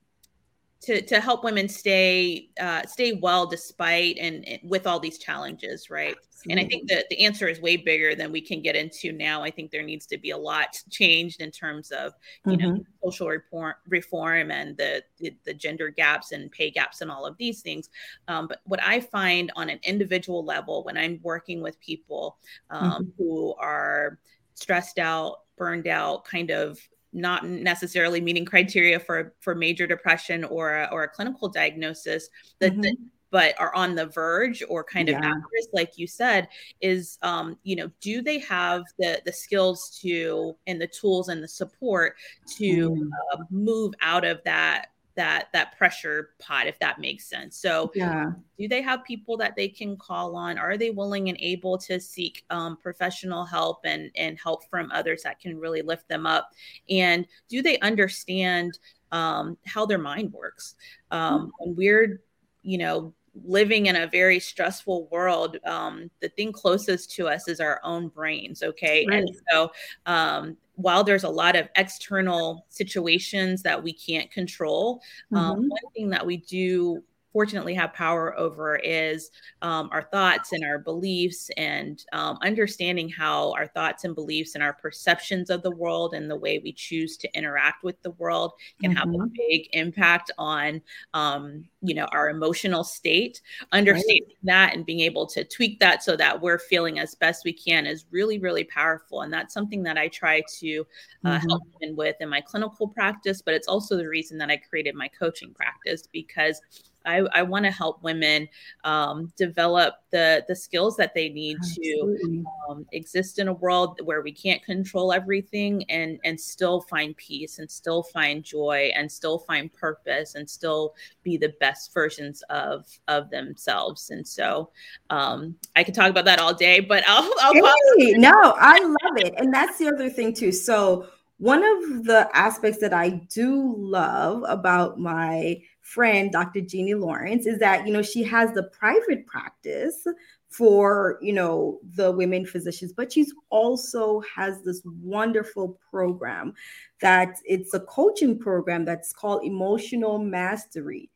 to 0.80 1.02
to 1.02 1.20
help 1.20 1.42
women 1.42 1.68
stay 1.68 2.50
uh, 2.60 2.82
stay 2.86 3.12
well 3.12 3.46
despite 3.46 4.16
and, 4.18 4.46
and, 4.46 4.60
with 4.62 4.86
all 4.86 5.00
these 5.00 5.18
challenges, 5.18 5.90
right? 5.90 6.14
Absolutely. 6.16 6.52
And 6.52 6.60
I 6.60 6.68
think 6.68 6.88
that 6.88 7.08
the 7.10 7.24
answer 7.24 7.48
is 7.48 7.60
way 7.60 7.76
bigger 7.76 8.14
than 8.14 8.30
we 8.30 8.40
can 8.40 8.62
get 8.62 8.76
into 8.76 9.10
now. 9.10 9.42
I 9.42 9.50
think 9.50 9.72
there 9.72 9.82
needs 9.82 10.06
to 10.06 10.18
be 10.18 10.30
a 10.30 10.36
lot 10.36 10.80
changed 10.90 11.40
in 11.40 11.50
terms 11.50 11.90
of 11.90 12.12
you 12.46 12.56
mm-hmm. 12.56 12.74
know 12.76 12.84
social 13.04 13.28
reform, 13.28 13.74
reform 13.88 14.50
and 14.52 14.76
the, 14.76 15.02
the, 15.18 15.34
the 15.44 15.54
gender 15.54 15.88
gaps 15.88 16.30
and 16.30 16.50
pay 16.52 16.70
gaps 16.70 17.00
and 17.00 17.10
all 17.10 17.26
of 17.26 17.36
these 17.38 17.60
things. 17.60 17.90
Um, 18.28 18.46
but 18.46 18.60
what 18.64 18.82
I 18.82 19.00
find 19.00 19.50
on 19.56 19.68
an 19.68 19.80
individual 19.82 20.44
level 20.44 20.84
when 20.84 20.96
I'm 20.96 21.18
working 21.22 21.60
with 21.60 21.80
people 21.80 22.38
um, 22.70 22.90
mm-hmm. 22.90 23.02
who 23.16 23.54
are 23.54 24.18
stressed 24.54 24.98
out, 24.98 25.40
burned 25.56 25.88
out, 25.88 26.24
kind 26.24 26.50
of 26.50 26.78
not 27.12 27.46
necessarily 27.46 28.20
meeting 28.20 28.44
criteria 28.44 28.98
for 28.98 29.34
for 29.40 29.54
major 29.54 29.86
depression 29.86 30.44
or 30.44 30.82
a, 30.82 30.88
or 30.92 31.04
a 31.04 31.08
clinical 31.08 31.48
diagnosis 31.48 32.28
that, 32.58 32.72
mm-hmm. 32.72 32.82
that 32.82 32.96
but 33.30 33.54
are 33.58 33.74
on 33.74 33.94
the 33.94 34.06
verge 34.06 34.62
or 34.68 34.82
kind 34.82 35.08
of 35.08 35.14
yeah. 35.14 35.30
at 35.30 35.36
risk 35.52 35.68
like 35.72 35.92
you 35.96 36.06
said 36.06 36.48
is 36.80 37.18
um, 37.22 37.58
you 37.62 37.76
know 37.76 37.90
do 38.00 38.22
they 38.22 38.38
have 38.38 38.84
the 38.98 39.20
the 39.24 39.32
skills 39.32 39.98
to 40.00 40.56
and 40.66 40.80
the 40.80 40.86
tools 40.86 41.28
and 41.28 41.42
the 41.42 41.48
support 41.48 42.16
to 42.46 42.90
mm. 42.90 43.08
uh, 43.32 43.42
move 43.50 43.92
out 44.00 44.24
of 44.24 44.42
that 44.44 44.88
that 45.18 45.48
that 45.52 45.76
pressure 45.76 46.30
pot 46.38 46.68
if 46.68 46.78
that 46.78 47.00
makes 47.00 47.28
sense. 47.28 47.56
So 47.56 47.90
yeah. 47.92 48.30
do 48.56 48.68
they 48.68 48.80
have 48.82 49.04
people 49.04 49.36
that 49.38 49.56
they 49.56 49.68
can 49.68 49.96
call 49.96 50.36
on? 50.36 50.58
Are 50.58 50.76
they 50.76 50.90
willing 50.90 51.28
and 51.28 51.36
able 51.40 51.76
to 51.78 51.98
seek 51.98 52.44
um, 52.50 52.76
professional 52.76 53.44
help 53.44 53.80
and 53.84 54.12
and 54.14 54.38
help 54.38 54.70
from 54.70 54.92
others 54.92 55.24
that 55.24 55.40
can 55.40 55.58
really 55.58 55.82
lift 55.82 56.08
them 56.08 56.24
up? 56.24 56.52
And 56.88 57.26
do 57.48 57.62
they 57.62 57.80
understand 57.80 58.78
um, 59.10 59.58
how 59.66 59.84
their 59.86 59.98
mind 59.98 60.32
works? 60.32 60.76
Um, 61.10 61.50
when 61.58 61.74
we're 61.74 62.22
you 62.62 62.78
know 62.78 63.12
living 63.44 63.86
in 63.86 63.96
a 63.96 64.06
very 64.06 64.40
stressful 64.40 65.08
world, 65.10 65.56
um, 65.64 66.10
the 66.20 66.28
thing 66.30 66.52
closest 66.52 67.10
to 67.12 67.28
us 67.28 67.48
is 67.48 67.60
our 67.60 67.80
own 67.84 68.08
brains. 68.08 68.62
Okay. 68.62 69.06
Right. 69.08 69.18
And 69.18 69.30
so, 69.50 69.72
um, 70.06 70.56
while 70.74 71.02
there's 71.02 71.24
a 71.24 71.28
lot 71.28 71.56
of 71.56 71.68
external 71.74 72.64
situations 72.68 73.62
that 73.62 73.82
we 73.82 73.92
can't 73.92 74.30
control, 74.30 75.02
um, 75.32 75.38
mm-hmm. 75.38 75.50
um, 75.50 75.68
one 75.68 75.92
thing 75.92 76.10
that 76.10 76.24
we 76.24 76.36
do 76.36 77.02
fortunately 77.32 77.74
have 77.74 77.92
power 77.92 78.36
over 78.38 78.76
is 78.76 79.30
um, 79.62 79.88
our 79.92 80.02
thoughts 80.02 80.52
and 80.52 80.64
our 80.64 80.78
beliefs 80.78 81.50
and 81.56 82.04
um, 82.12 82.38
understanding 82.42 83.08
how 83.08 83.52
our 83.52 83.66
thoughts 83.68 84.04
and 84.04 84.14
beliefs 84.14 84.54
and 84.54 84.64
our 84.64 84.72
perceptions 84.72 85.50
of 85.50 85.62
the 85.62 85.70
world 85.70 86.14
and 86.14 86.30
the 86.30 86.36
way 86.36 86.58
we 86.58 86.72
choose 86.72 87.16
to 87.16 87.32
interact 87.36 87.84
with 87.84 88.00
the 88.02 88.10
world 88.12 88.52
can 88.80 88.90
mm-hmm. 88.90 88.98
have 88.98 89.08
a 89.08 89.12
mm-hmm. 89.12 89.26
big 89.48 89.68
impact 89.72 90.30
on 90.38 90.80
um, 91.14 91.64
you 91.80 91.94
know 91.94 92.06
our 92.12 92.28
emotional 92.30 92.82
state 92.82 93.40
understanding 93.72 94.24
right. 94.26 94.36
that 94.42 94.74
and 94.74 94.84
being 94.84 95.00
able 95.00 95.26
to 95.26 95.44
tweak 95.44 95.78
that 95.78 96.02
so 96.02 96.16
that 96.16 96.40
we're 96.40 96.58
feeling 96.58 96.98
as 96.98 97.14
best 97.14 97.44
we 97.44 97.52
can 97.52 97.86
is 97.86 98.06
really 98.10 98.38
really 98.38 98.64
powerful 98.64 99.22
and 99.22 99.32
that's 99.32 99.54
something 99.54 99.82
that 99.82 99.96
i 99.96 100.08
try 100.08 100.42
to 100.58 100.84
uh, 101.24 101.30
mm-hmm. 101.30 101.48
help 101.48 101.62
women 101.80 101.94
with 101.94 102.16
in 102.20 102.28
my 102.28 102.40
clinical 102.40 102.88
practice 102.88 103.42
but 103.42 103.54
it's 103.54 103.68
also 103.68 103.96
the 103.96 104.08
reason 104.08 104.36
that 104.38 104.50
i 104.50 104.56
created 104.56 104.94
my 104.94 105.08
coaching 105.08 105.54
practice 105.54 106.08
because 106.12 106.60
I, 107.08 107.26
I 107.32 107.42
want 107.42 107.64
to 107.64 107.70
help 107.70 108.02
women 108.02 108.48
um, 108.84 109.32
develop 109.36 109.94
the 110.10 110.44
the 110.46 110.54
skills 110.54 110.96
that 110.98 111.14
they 111.14 111.30
need 111.30 111.56
Absolutely. 111.56 112.38
to 112.38 112.44
um, 112.68 112.86
exist 112.92 113.38
in 113.38 113.48
a 113.48 113.52
world 113.52 114.00
where 114.04 114.20
we 114.20 114.32
can't 114.32 114.62
control 114.62 115.12
everything 115.12 115.84
and 115.90 116.20
and 116.24 116.38
still 116.38 116.82
find 116.82 117.16
peace 117.16 117.58
and 117.58 117.70
still 117.70 118.02
find 118.02 118.44
joy 118.44 118.92
and 118.94 119.10
still 119.10 119.38
find 119.38 119.72
purpose 119.72 120.34
and 120.34 120.48
still 120.48 120.94
be 121.22 121.38
the 121.38 121.54
best 121.60 121.94
versions 121.94 122.42
of 122.50 122.86
of 123.08 123.30
themselves. 123.30 124.10
And 124.10 124.26
so 124.26 124.70
um, 125.08 125.56
I 125.74 125.84
could 125.84 125.94
talk 125.94 126.10
about 126.10 126.26
that 126.26 126.40
all 126.40 126.54
day, 126.54 126.80
but 126.80 127.04
I'll, 127.06 127.32
I'll 127.40 127.54
hey, 127.96 128.12
no, 128.12 128.54
I 128.58 128.78
love 128.80 129.16
it, 129.16 129.34
and 129.38 129.52
that's 129.52 129.78
the 129.78 129.88
other 129.88 130.10
thing 130.10 130.34
too. 130.34 130.52
So 130.52 131.08
one 131.38 131.62
of 131.62 132.04
the 132.04 132.28
aspects 132.34 132.80
that 132.80 132.92
I 132.92 133.10
do 133.10 133.74
love 133.78 134.44
about 134.46 134.98
my 134.98 135.62
friend, 135.88 136.30
Dr. 136.30 136.60
Jeannie 136.60 136.94
Lawrence, 136.94 137.46
is 137.46 137.58
that, 137.60 137.86
you 137.86 137.92
know, 137.92 138.02
she 138.02 138.22
has 138.24 138.52
the 138.52 138.64
private 138.64 139.26
practice 139.26 140.06
for, 140.50 141.18
you 141.22 141.32
know, 141.32 141.78
the 141.94 142.12
women 142.12 142.44
physicians, 142.44 142.92
but 142.92 143.10
she's 143.10 143.32
also 143.48 144.20
has 144.34 144.62
this 144.62 144.82
wonderful 145.02 145.78
program 145.90 146.52
that 147.00 147.36
it's 147.44 147.72
a 147.72 147.80
coaching 147.80 148.38
program 148.38 148.84
that's 148.84 149.12
called 149.12 149.44
Emotional 149.44 150.18
Mastery 150.18 151.10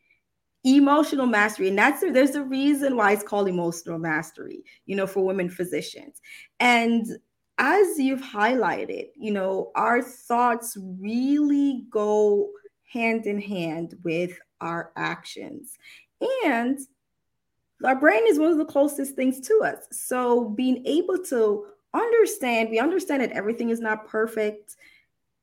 emotional 0.64 1.26
mastery 1.26 1.66
and 1.66 1.76
that's 1.76 2.02
there's 2.12 2.36
a 2.36 2.44
reason 2.44 2.96
why 2.96 3.10
it's 3.10 3.24
called 3.24 3.48
emotional 3.48 3.98
mastery 3.98 4.62
you 4.86 4.94
know 4.94 5.08
for 5.08 5.24
women 5.24 5.50
physicians 5.50 6.20
and 6.60 7.18
as 7.58 7.98
you've 7.98 8.22
highlighted 8.22 9.06
you 9.16 9.32
know 9.32 9.72
our 9.74 10.00
thoughts 10.00 10.78
really 11.00 11.84
go 11.90 12.48
hand 12.92 13.26
in 13.26 13.40
hand 13.40 13.96
with 14.04 14.38
our 14.62 14.92
actions. 14.96 15.76
And 16.44 16.78
our 17.84 17.96
brain 17.96 18.22
is 18.26 18.38
one 18.38 18.52
of 18.52 18.58
the 18.58 18.64
closest 18.64 19.16
things 19.16 19.40
to 19.48 19.60
us. 19.64 19.86
So 19.90 20.48
being 20.50 20.86
able 20.86 21.18
to 21.24 21.66
understand, 21.92 22.70
we 22.70 22.78
understand 22.78 23.22
that 23.22 23.32
everything 23.32 23.70
is 23.70 23.80
not 23.80 24.06
perfect 24.06 24.76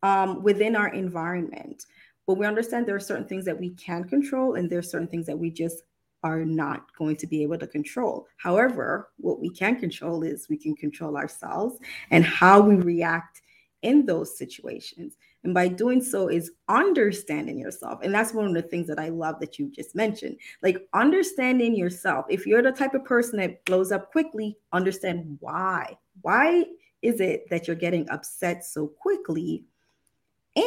um, 0.02 0.42
within 0.42 0.76
our 0.76 0.88
environment, 0.88 1.86
but 2.26 2.38
we 2.38 2.46
understand 2.46 2.86
there 2.86 2.96
are 2.96 3.00
certain 3.00 3.28
things 3.28 3.46
that 3.46 3.60
we 3.60 3.72
can 3.72 4.06
control 4.06 4.56
and 4.56 4.70
there 4.70 4.80
are 4.80 4.84
certain 4.84 5.08
things 5.08 5.26
that 5.28 5.38
we 5.38 5.52
just 5.52 5.84
are 6.24 6.44
not 6.44 6.94
going 6.98 7.16
to 7.18 7.28
be 7.28 7.44
able 7.44 7.58
to 7.58 7.68
control. 7.68 8.28
However, 8.38 9.10
what 9.18 9.40
we 9.40 9.50
can 9.50 9.80
control 9.80 10.24
is 10.24 10.50
we 10.50 10.58
can 10.58 10.76
control 10.76 11.18
ourselves 11.18 11.80
and 12.12 12.24
how 12.24 12.62
we 12.62 12.76
react 12.76 13.42
in 13.82 14.06
those 14.06 14.38
situations. 14.38 15.16
And 15.44 15.54
by 15.54 15.70
doing 15.70 16.02
so 16.02 16.28
is 16.28 16.52
understanding 16.68 17.58
yourself. 17.58 18.00
And 18.04 18.14
that's 18.14 18.34
one 18.34 18.46
of 18.46 18.54
the 18.54 18.62
things 18.62 18.88
that 18.88 19.00
I 19.00 19.10
love 19.10 19.40
that 19.40 19.58
you 19.58 19.70
just 19.70 19.96
mentioned. 19.96 20.38
Like 20.62 20.86
understanding 20.94 21.76
yourself. 21.76 22.26
If 22.30 22.46
you're 22.46 22.62
the 22.62 22.72
type 22.72 22.94
of 22.94 23.06
person 23.06 23.40
that 23.40 23.64
blows 23.66 23.92
up 23.92 24.12
quickly, 24.12 24.58
understand 24.74 25.38
why. 25.40 25.98
Why 26.22 26.66
is 27.02 27.22
it 27.22 27.50
that 27.50 27.68
you're 27.68 27.76
getting 27.78 28.10
upset 28.10 28.66
so 28.66 28.88
quickly? 28.88 29.64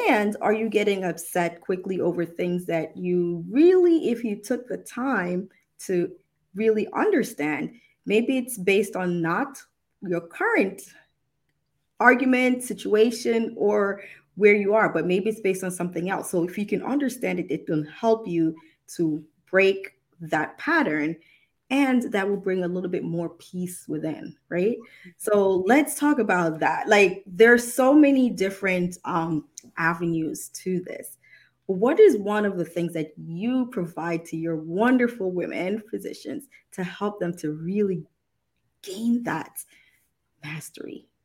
And 0.09 0.37
are 0.41 0.55
you 0.55 0.71
getting 0.71 1.05
upset 1.05 1.61
quickly 1.61 2.01
over 2.01 2.25
things 2.25 2.65
that 2.67 2.97
you 2.97 3.45
really, 3.51 4.09
if 4.11 4.25
you 4.25 4.37
took 4.37 4.69
the 4.69 4.79
time 4.79 5.51
to 5.81 6.11
really 6.55 6.89
understand, 6.95 7.75
maybe 8.07 8.39
it's 8.39 8.57
based 8.57 8.97
on 8.97 9.21
not 9.21 9.61
your 10.01 10.21
current 10.21 10.83
argument, 12.01 12.63
situation, 12.63 13.55
or 13.57 14.03
where 14.37 14.55
you 14.55 14.75
are, 14.75 14.89
but 14.93 15.07
maybe 15.07 15.29
it's 15.29 15.41
based 15.41 15.65
on 15.65 15.71
something 15.71 16.11
else. 16.11 16.31
So 16.31 16.45
if 16.45 16.57
you 16.57 16.67
can 16.67 16.83
understand 16.83 17.39
it, 17.41 17.51
it 17.51 17.65
will 17.69 17.85
help 17.85 18.27
you 18.27 18.55
to 18.97 19.23
break 19.51 19.95
that 20.21 20.57
pattern 20.59 21.17
and 21.71 22.13
that 22.13 22.29
will 22.29 22.37
bring 22.37 22.65
a 22.65 22.69
little 22.69 22.91
bit 22.91 23.03
more 23.03 23.31
peace 23.31 23.87
within 23.89 24.37
right? 24.51 24.77
So 25.17 25.65
let's 25.67 25.99
talk 25.99 26.19
about 26.19 26.61
that. 26.61 26.89
Like 26.89 27.25
there's 27.27 27.73
so 27.73 27.95
many 27.95 28.31
different 28.31 28.99
um 29.05 29.47
avenues 29.77 30.49
to 30.51 30.81
this. 30.81 31.19
What 31.67 31.99
is 31.99 32.19
one 32.19 32.45
of 32.45 32.59
the 32.59 32.65
things 32.65 32.93
that 32.93 33.13
you 33.17 33.67
provide 33.67 34.25
to 34.27 34.37
your 34.37 34.57
wonderful 34.57 35.33
women 35.33 35.83
physicians 35.91 36.49
to 36.73 36.85
help 36.85 37.21
them 37.21 37.35
to 37.39 37.53
really 37.53 38.05
gain 38.83 39.23
that 39.25 39.65
mastery? 40.45 41.09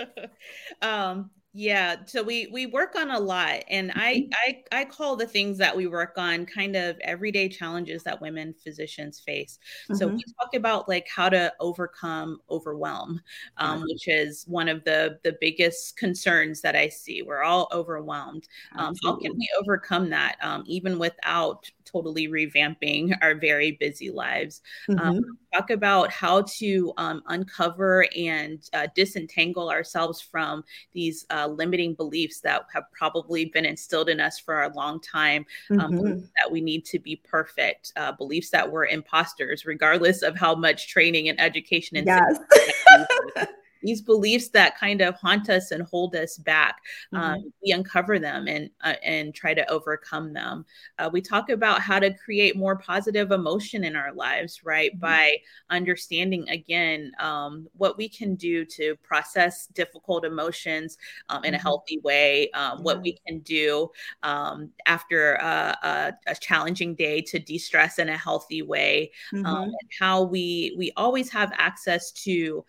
Um 0.82 1.30
yeah, 1.52 1.96
so 2.06 2.22
we 2.22 2.46
we 2.52 2.66
work 2.66 2.94
on 2.94 3.10
a 3.10 3.18
lot 3.18 3.64
and 3.68 3.90
I 3.96 4.14
mm-hmm. 4.14 4.62
I 4.72 4.80
I 4.82 4.84
call 4.84 5.16
the 5.16 5.26
things 5.26 5.58
that 5.58 5.76
we 5.76 5.88
work 5.88 6.14
on 6.16 6.46
kind 6.46 6.76
of 6.76 6.96
everyday 7.00 7.48
challenges 7.48 8.04
that 8.04 8.20
women 8.20 8.54
physicians 8.54 9.18
face. 9.18 9.58
Mm-hmm. 9.84 9.96
So 9.96 10.06
we 10.06 10.22
talk 10.40 10.54
about 10.54 10.88
like 10.88 11.08
how 11.08 11.28
to 11.28 11.52
overcome 11.58 12.38
overwhelm, 12.50 13.20
um, 13.56 13.82
which 13.82 14.06
is 14.06 14.44
one 14.46 14.68
of 14.68 14.84
the 14.84 15.18
the 15.24 15.36
biggest 15.40 15.96
concerns 15.96 16.60
that 16.60 16.76
I 16.76 16.88
see. 16.88 17.22
We're 17.22 17.42
all 17.42 17.68
overwhelmed. 17.72 18.46
Um, 18.76 18.94
how 19.02 19.16
can 19.16 19.32
we 19.36 19.48
overcome 19.60 20.08
that 20.10 20.36
um, 20.42 20.62
even 20.66 21.00
without 21.00 21.68
totally 21.90 22.28
revamping 22.28 23.16
our 23.22 23.34
very 23.34 23.72
busy 23.72 24.10
lives. 24.10 24.60
Um, 24.88 24.96
mm-hmm. 24.96 25.08
Um, 25.08 25.38
talk 25.52 25.70
about 25.70 26.12
how 26.12 26.42
to 26.42 26.92
um, 26.96 27.22
uncover 27.26 28.06
and 28.16 28.68
uh, 28.72 28.86
disentangle 28.94 29.68
ourselves 29.68 30.20
from 30.20 30.62
these 30.92 31.26
uh, 31.30 31.46
limiting 31.46 31.94
beliefs 31.94 32.40
that 32.40 32.66
have 32.72 32.84
probably 32.92 33.46
been 33.46 33.64
instilled 33.64 34.08
in 34.08 34.20
us 34.20 34.38
for 34.38 34.62
a 34.62 34.74
long 34.74 35.00
time. 35.00 35.44
Um, 35.70 35.78
mm-hmm. 35.78 36.20
that 36.36 36.50
we 36.50 36.60
need 36.60 36.84
to 36.86 36.98
be 36.98 37.16
perfect, 37.16 37.92
uh, 37.96 38.12
beliefs 38.12 38.50
that 38.50 38.70
we're 38.70 38.86
imposters, 38.86 39.66
regardless 39.66 40.22
of 40.22 40.36
how 40.36 40.54
much 40.54 40.88
training 40.88 41.28
and 41.28 41.40
education 41.40 41.96
and 41.96 42.06
yes. 42.06 42.38
these 43.82 44.02
beliefs 44.02 44.48
that 44.48 44.78
kind 44.78 45.00
of 45.00 45.14
haunt 45.16 45.48
us 45.48 45.70
and 45.70 45.82
hold 45.84 46.14
us 46.14 46.36
back 46.38 46.80
mm-hmm. 47.12 47.22
um, 47.22 47.52
we 47.64 47.72
uncover 47.72 48.18
them 48.18 48.46
and 48.46 48.70
uh, 48.82 48.94
and 49.02 49.34
try 49.34 49.54
to 49.54 49.68
overcome 49.70 50.32
them 50.32 50.64
uh, 50.98 51.08
we 51.12 51.20
talk 51.20 51.50
about 51.50 51.80
how 51.80 51.98
to 51.98 52.12
create 52.14 52.56
more 52.56 52.76
positive 52.76 53.30
emotion 53.30 53.84
in 53.84 53.96
our 53.96 54.12
lives 54.12 54.64
right 54.64 54.92
mm-hmm. 54.92 55.00
by 55.00 55.36
understanding 55.70 56.48
again 56.48 57.12
um, 57.20 57.66
what 57.76 57.96
we 57.96 58.08
can 58.08 58.34
do 58.34 58.64
to 58.64 58.96
process 58.96 59.66
difficult 59.68 60.24
emotions 60.24 60.98
um, 61.28 61.44
in 61.44 61.52
mm-hmm. 61.52 61.56
a 61.56 61.62
healthy 61.62 61.98
way 62.02 62.50
um, 62.52 62.82
what 62.82 63.00
we 63.02 63.18
can 63.26 63.38
do 63.40 63.88
um, 64.22 64.70
after 64.86 65.34
a, 65.34 65.76
a, 65.82 66.12
a, 66.28 66.34
challenging 66.40 66.94
day 66.94 67.20
to 67.20 67.38
de-stress 67.38 67.98
in 67.98 68.08
a 68.08 68.16
healthy 68.16 68.62
way 68.62 69.10
um, 69.34 69.44
mm-hmm. 69.44 69.62
and 69.62 69.90
how 69.98 70.22
we 70.22 70.74
we 70.76 70.92
always 70.96 71.30
have 71.30 71.52
access 71.56 72.10
to 72.10 72.64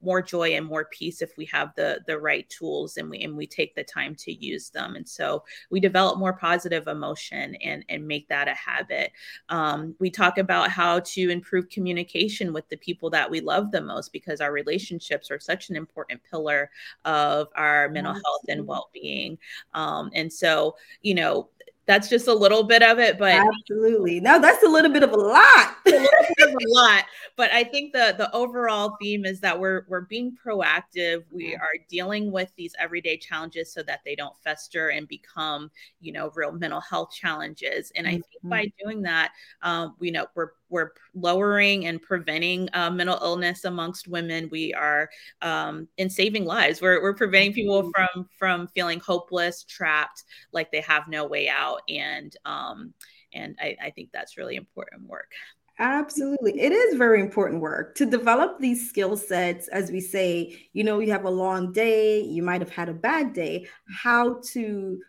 more 0.00 0.17
more 0.18 0.22
joy 0.22 0.56
and 0.56 0.66
more 0.66 0.86
peace 0.86 1.22
if 1.22 1.36
we 1.36 1.44
have 1.44 1.72
the 1.76 2.00
the 2.06 2.18
right 2.18 2.48
tools 2.48 2.96
and 2.96 3.08
we 3.08 3.22
and 3.22 3.36
we 3.36 3.46
take 3.46 3.74
the 3.74 3.84
time 3.84 4.14
to 4.16 4.32
use 4.32 4.70
them. 4.70 4.96
And 4.96 5.08
so 5.08 5.44
we 5.70 5.78
develop 5.78 6.18
more 6.18 6.32
positive 6.32 6.88
emotion 6.88 7.54
and 7.56 7.84
and 7.88 8.06
make 8.06 8.28
that 8.28 8.48
a 8.48 8.54
habit. 8.54 9.12
Um, 9.48 9.94
we 10.00 10.10
talk 10.10 10.38
about 10.38 10.70
how 10.70 11.00
to 11.00 11.30
improve 11.30 11.68
communication 11.68 12.52
with 12.52 12.68
the 12.68 12.76
people 12.78 13.10
that 13.10 13.30
we 13.30 13.40
love 13.40 13.70
the 13.70 13.80
most 13.80 14.12
because 14.12 14.40
our 14.40 14.52
relationships 14.52 15.30
are 15.30 15.38
such 15.38 15.70
an 15.70 15.76
important 15.76 16.20
pillar 16.28 16.70
of 17.04 17.48
our 17.54 17.88
mental 17.90 18.14
health 18.14 18.44
and 18.48 18.66
well-being. 18.66 19.38
Um, 19.74 20.10
and 20.14 20.32
so 20.32 20.76
you 21.02 21.14
know 21.14 21.48
that's 21.88 22.08
just 22.08 22.28
a 22.28 22.34
little 22.34 22.62
bit 22.62 22.82
of 22.82 23.00
it 23.00 23.18
but 23.18 23.32
absolutely. 23.32 24.20
No 24.20 24.40
that's 24.40 24.62
a 24.62 24.68
little 24.68 24.92
bit 24.92 25.02
of 25.02 25.10
a 25.10 25.16
lot. 25.16 25.74
A, 25.86 25.90
a 25.90 26.54
lot 26.68 27.04
but 27.36 27.50
i 27.52 27.64
think 27.64 27.92
the 27.92 28.14
the 28.16 28.32
overall 28.34 28.96
theme 29.00 29.24
is 29.24 29.40
that 29.40 29.58
we're 29.58 29.86
we're 29.88 30.02
being 30.02 30.36
proactive. 30.44 31.24
We 31.30 31.54
are 31.54 31.72
dealing 31.88 32.30
with 32.30 32.52
these 32.56 32.74
everyday 32.78 33.16
challenges 33.16 33.72
so 33.72 33.82
that 33.84 34.00
they 34.04 34.14
don't 34.14 34.36
fester 34.44 34.90
and 34.90 35.08
become 35.08 35.70
you 36.00 36.12
know 36.12 36.30
real 36.34 36.52
mental 36.52 36.80
health 36.80 37.12
challenges 37.12 37.90
and 37.96 38.06
i 38.06 38.12
think 38.12 38.24
mm-hmm. 38.24 38.50
by 38.50 38.72
doing 38.82 39.02
that 39.02 39.32
um, 39.62 39.96
we 39.98 40.10
know 40.10 40.26
we're 40.34 40.50
we're 40.70 40.92
lowering 41.14 41.86
and 41.86 42.00
preventing 42.00 42.68
uh, 42.72 42.90
mental 42.90 43.18
illness 43.22 43.64
amongst 43.64 44.08
women. 44.08 44.48
We 44.50 44.74
are 44.74 45.10
um, 45.42 45.88
in 45.96 46.10
saving 46.10 46.44
lives. 46.44 46.80
We're, 46.80 47.02
we're 47.02 47.14
preventing 47.14 47.52
people 47.52 47.90
from 47.94 48.28
from 48.38 48.68
feeling 48.68 49.00
hopeless, 49.00 49.64
trapped, 49.64 50.24
like 50.52 50.70
they 50.70 50.80
have 50.82 51.08
no 51.08 51.26
way 51.26 51.48
out. 51.48 51.80
And 51.88 52.36
um, 52.44 52.94
and 53.32 53.56
I, 53.60 53.76
I 53.84 53.90
think 53.90 54.10
that's 54.12 54.36
really 54.36 54.56
important 54.56 55.08
work. 55.08 55.32
Absolutely. 55.80 56.60
It 56.60 56.72
is 56.72 56.96
very 56.96 57.20
important 57.20 57.62
work 57.62 57.94
to 57.96 58.06
develop 58.06 58.58
these 58.58 58.88
skill 58.88 59.16
sets. 59.16 59.68
As 59.68 59.92
we 59.92 60.00
say, 60.00 60.68
you 60.72 60.82
know, 60.82 60.98
you 60.98 61.12
have 61.12 61.24
a 61.24 61.30
long 61.30 61.72
day, 61.72 62.20
you 62.20 62.42
might 62.42 62.60
have 62.60 62.70
had 62.70 62.88
a 62.88 62.94
bad 62.94 63.32
day, 63.32 63.68
how 63.88 64.40
to 64.52 65.00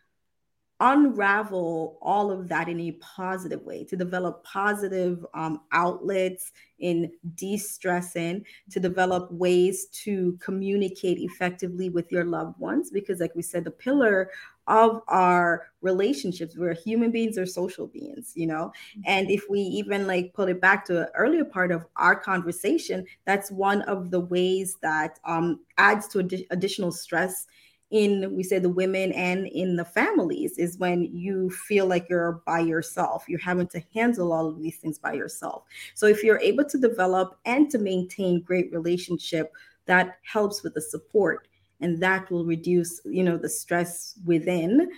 unravel 0.79 1.97
all 2.01 2.31
of 2.31 2.47
that 2.47 2.69
in 2.69 2.79
a 2.79 2.91
positive 2.93 3.61
way, 3.63 3.83
to 3.83 3.95
develop 3.95 4.43
positive 4.43 5.25
um, 5.33 5.61
outlets 5.71 6.51
in 6.79 7.11
de 7.35 7.57
stressing, 7.57 8.45
to 8.69 8.79
develop 8.79 9.31
ways 9.31 9.87
to 9.87 10.37
communicate 10.41 11.19
effectively 11.19 11.89
with 11.89 12.11
your 12.11 12.23
loved 12.23 12.57
ones. 12.59 12.89
Because, 12.89 13.19
like 13.19 13.35
we 13.35 13.41
said, 13.41 13.63
the 13.65 13.71
pillar 13.71 14.29
of 14.67 15.01
our 15.07 15.67
relationships, 15.81 16.55
we're 16.55 16.75
human 16.75 17.11
beings 17.11 17.37
or 17.37 17.45
social 17.45 17.87
beings, 17.87 18.33
you 18.35 18.47
know? 18.47 18.71
Mm-hmm. 18.91 19.01
And 19.05 19.31
if 19.31 19.49
we 19.49 19.59
even 19.59 20.07
like 20.07 20.33
put 20.33 20.47
it 20.47 20.61
back 20.61 20.85
to 20.85 21.01
an 21.01 21.07
earlier 21.15 21.43
part 21.43 21.71
of 21.71 21.85
our 21.95 22.15
conversation, 22.15 23.05
that's 23.25 23.51
one 23.51 23.81
of 23.81 24.11
the 24.11 24.19
ways 24.19 24.77
that 24.81 25.19
um, 25.25 25.61
adds 25.77 26.07
to 26.09 26.19
ad- 26.19 26.45
additional 26.51 26.91
stress 26.91 27.47
in 27.91 28.35
we 28.35 28.43
say 28.43 28.59
the 28.59 28.69
women 28.69 29.11
and 29.13 29.47
in 29.47 29.75
the 29.75 29.85
families 29.85 30.57
is 30.57 30.77
when 30.77 31.03
you 31.03 31.49
feel 31.49 31.87
like 31.87 32.07
you're 32.09 32.41
by 32.45 32.59
yourself. 32.59 33.25
You're 33.27 33.39
having 33.39 33.67
to 33.67 33.81
handle 33.93 34.31
all 34.31 34.47
of 34.47 34.61
these 34.61 34.77
things 34.77 34.99
by 34.99 35.13
yourself. 35.13 35.63
So 35.95 36.05
if 36.05 36.23
you're 36.23 36.39
able 36.39 36.65
to 36.65 36.77
develop 36.77 37.39
and 37.45 37.69
to 37.71 37.77
maintain 37.77 38.41
great 38.41 38.71
relationship 38.71 39.51
that 39.85 40.17
helps 40.21 40.61
with 40.61 40.75
the 40.75 40.81
support 40.81 41.47
and 41.81 42.01
that 42.01 42.29
will 42.29 42.45
reduce 42.45 43.01
you 43.05 43.23
know 43.23 43.37
the 43.37 43.49
stress 43.49 44.19
within. 44.25 44.89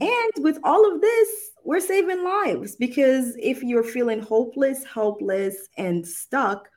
And 0.00 0.32
with 0.38 0.58
all 0.64 0.94
of 0.94 1.00
this 1.00 1.50
we're 1.64 1.80
saving 1.80 2.24
lives 2.24 2.76
because 2.76 3.34
if 3.38 3.62
you're 3.62 3.84
feeling 3.84 4.20
hopeless 4.20 4.84
helpless 4.84 5.68
and 5.76 6.06
stuck 6.06 6.68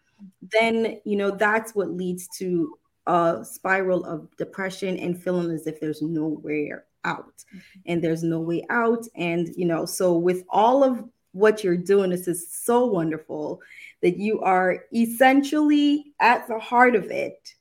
then 0.51 0.99
you 1.05 1.15
know 1.15 1.31
that's 1.31 1.73
what 1.75 1.91
leads 1.91 2.27
to 2.39 2.77
a 3.11 3.43
spiral 3.43 4.05
of 4.05 4.33
depression 4.37 4.97
and 4.97 5.21
feeling 5.21 5.51
as 5.51 5.67
if 5.67 5.79
there's 5.81 6.01
nowhere 6.01 6.85
out. 7.03 7.43
Mm-hmm. 7.49 7.79
and 7.87 8.03
there's 8.03 8.23
no 8.23 8.39
way 8.39 8.65
out. 8.69 9.05
And 9.15 9.49
you 9.55 9.65
know 9.65 9.85
so 9.85 10.17
with 10.17 10.43
all 10.49 10.83
of 10.83 11.03
what 11.33 11.63
you're 11.63 11.77
doing 11.77 12.11
this 12.11 12.27
is 12.27 12.51
so 12.51 12.85
wonderful 12.85 13.61
that 14.01 14.17
you 14.17 14.41
are 14.41 14.85
essentially 14.93 16.13
at 16.19 16.47
the 16.47 16.59
heart 16.59 16.95
of 16.95 17.05
it. 17.11 17.53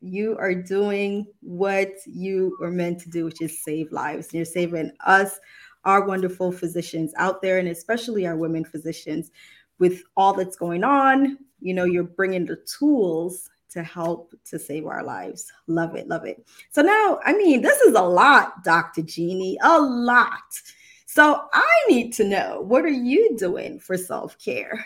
You 0.00 0.36
are 0.38 0.54
doing 0.54 1.26
what 1.40 1.92
you 2.06 2.56
were 2.60 2.70
meant 2.70 3.00
to 3.00 3.10
do 3.10 3.24
which 3.24 3.40
is 3.40 3.62
save 3.62 3.92
lives. 3.92 4.26
And 4.26 4.34
you're 4.34 4.44
saving 4.44 4.92
us 5.06 5.38
our 5.84 6.06
wonderful 6.06 6.52
physicians 6.52 7.12
out 7.16 7.40
there 7.40 7.58
and 7.58 7.68
especially 7.68 8.26
our 8.26 8.36
women 8.36 8.64
physicians 8.64 9.30
with 9.78 10.02
all 10.16 10.34
that's 10.34 10.56
going 10.56 10.84
on. 10.84 11.38
You 11.60 11.72
know 11.74 11.84
you're 11.84 12.04
bringing 12.04 12.44
the 12.44 12.56
tools 12.78 13.48
to 13.72 13.82
help 13.82 14.34
to 14.46 14.58
save 14.58 14.86
our 14.86 15.02
lives. 15.02 15.50
Love 15.66 15.96
it, 15.96 16.08
love 16.08 16.24
it. 16.24 16.46
So 16.70 16.82
now, 16.82 17.20
I 17.24 17.32
mean, 17.32 17.62
this 17.62 17.80
is 17.80 17.94
a 17.94 18.02
lot, 18.02 18.64
Dr. 18.64 19.02
Jeannie, 19.02 19.58
a 19.62 19.80
lot. 19.80 20.38
So 21.06 21.42
I 21.52 21.84
need 21.88 22.12
to 22.14 22.24
know 22.24 22.62
what 22.62 22.84
are 22.84 22.88
you 22.88 23.36
doing 23.36 23.78
for 23.78 23.96
self 23.96 24.38
care? 24.38 24.84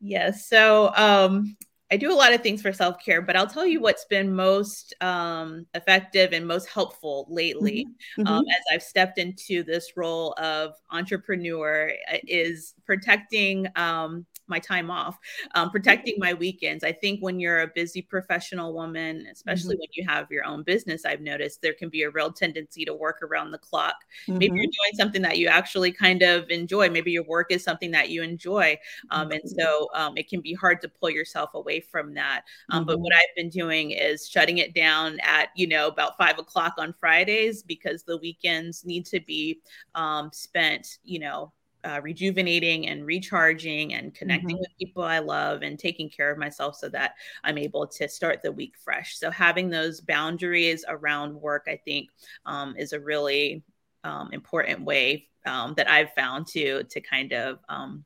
Yes. 0.00 0.48
So 0.48 0.92
um, 0.94 1.56
I 1.90 1.96
do 1.96 2.12
a 2.12 2.14
lot 2.14 2.32
of 2.32 2.42
things 2.42 2.60
for 2.60 2.72
self 2.72 3.02
care, 3.02 3.22
but 3.22 3.36
I'll 3.36 3.46
tell 3.46 3.66
you 3.66 3.80
what's 3.80 4.04
been 4.04 4.34
most 4.34 4.94
um, 5.00 5.66
effective 5.74 6.32
and 6.32 6.46
most 6.46 6.68
helpful 6.68 7.26
lately 7.30 7.86
mm-hmm. 8.18 8.26
Um, 8.26 8.42
mm-hmm. 8.42 8.50
as 8.50 8.62
I've 8.72 8.82
stepped 8.82 9.18
into 9.18 9.62
this 9.62 9.96
role 9.96 10.34
of 10.38 10.74
entrepreneur 10.90 11.90
uh, 12.12 12.18
is 12.26 12.74
protecting 12.84 13.66
um, 13.76 14.26
my 14.48 14.58
time 14.58 14.90
off, 14.90 15.18
um, 15.54 15.70
protecting 15.70 16.14
my 16.18 16.34
weekends. 16.34 16.84
I 16.84 16.92
think 16.92 17.20
when 17.20 17.40
you're 17.40 17.60
a 17.60 17.68
busy 17.74 18.02
professional 18.02 18.72
woman, 18.74 19.26
especially 19.30 19.74
mm-hmm. 19.74 19.80
when 19.80 19.88
you 19.92 20.06
have 20.08 20.30
your 20.30 20.44
own 20.44 20.62
business, 20.62 21.04
I've 21.04 21.20
noticed 21.20 21.62
there 21.62 21.74
can 21.74 21.88
be 21.88 22.02
a 22.02 22.10
real 22.10 22.32
tendency 22.32 22.84
to 22.84 22.94
work 22.94 23.22
around 23.22 23.50
the 23.50 23.58
clock. 23.58 23.96
Mm-hmm. 24.26 24.38
Maybe 24.38 24.56
you're 24.56 24.64
doing 24.64 24.94
something 24.94 25.22
that 25.22 25.38
you 25.38 25.48
actually 25.48 25.92
kind 25.92 26.22
of 26.22 26.48
enjoy. 26.50 26.90
Maybe 26.90 27.12
your 27.12 27.24
work 27.24 27.50
is 27.50 27.62
something 27.62 27.90
that 27.92 28.10
you 28.10 28.22
enjoy. 28.22 28.78
Um, 29.10 29.30
and 29.30 29.40
mm-hmm. 29.42 29.58
so 29.58 29.88
um, 29.94 30.16
it 30.16 30.28
can 30.28 30.40
be 30.40 30.54
hard 30.54 30.80
to 30.82 30.88
pull 30.88 31.10
yourself 31.10 31.54
away 31.54 31.80
from 31.80 32.14
that. 32.14 32.42
Um, 32.70 32.84
but 32.84 32.98
what 33.00 33.12
mm-hmm. 33.12 33.18
I've 33.18 33.36
been 33.36 33.50
doing 33.50 33.90
is 33.92 34.28
shutting 34.28 34.58
it 34.58 34.74
down 34.74 35.18
at, 35.22 35.50
you 35.56 35.66
know, 35.66 35.88
about 35.88 36.16
five 36.16 36.38
o'clock 36.38 36.74
on 36.78 36.94
Fridays 36.98 37.62
because 37.62 38.02
the 38.02 38.18
weekends 38.18 38.84
need 38.84 39.06
to 39.06 39.20
be 39.20 39.60
um, 39.94 40.30
spent, 40.32 40.98
you 41.04 41.18
know, 41.18 41.52
uh, 41.84 42.00
rejuvenating 42.02 42.88
and 42.88 43.06
recharging 43.06 43.94
and 43.94 44.14
connecting 44.14 44.56
mm-hmm. 44.56 44.60
with 44.60 44.78
people 44.78 45.02
I 45.02 45.20
love 45.20 45.62
and 45.62 45.78
taking 45.78 46.10
care 46.10 46.30
of 46.30 46.38
myself 46.38 46.76
so 46.76 46.88
that 46.90 47.14
I'm 47.44 47.58
able 47.58 47.86
to 47.86 48.08
start 48.08 48.42
the 48.42 48.52
week 48.52 48.74
fresh. 48.82 49.16
So 49.18 49.30
having 49.30 49.70
those 49.70 50.00
boundaries 50.00 50.84
around 50.88 51.34
work, 51.34 51.66
I 51.68 51.80
think, 51.84 52.10
um, 52.46 52.74
is 52.76 52.92
a 52.92 53.00
really 53.00 53.62
um, 54.04 54.30
important 54.32 54.84
way 54.84 55.28
um, 55.46 55.74
that 55.76 55.88
I've 55.88 56.12
found 56.12 56.46
to 56.48 56.84
to 56.84 57.00
kind 57.00 57.32
of 57.32 57.58
um, 57.68 58.04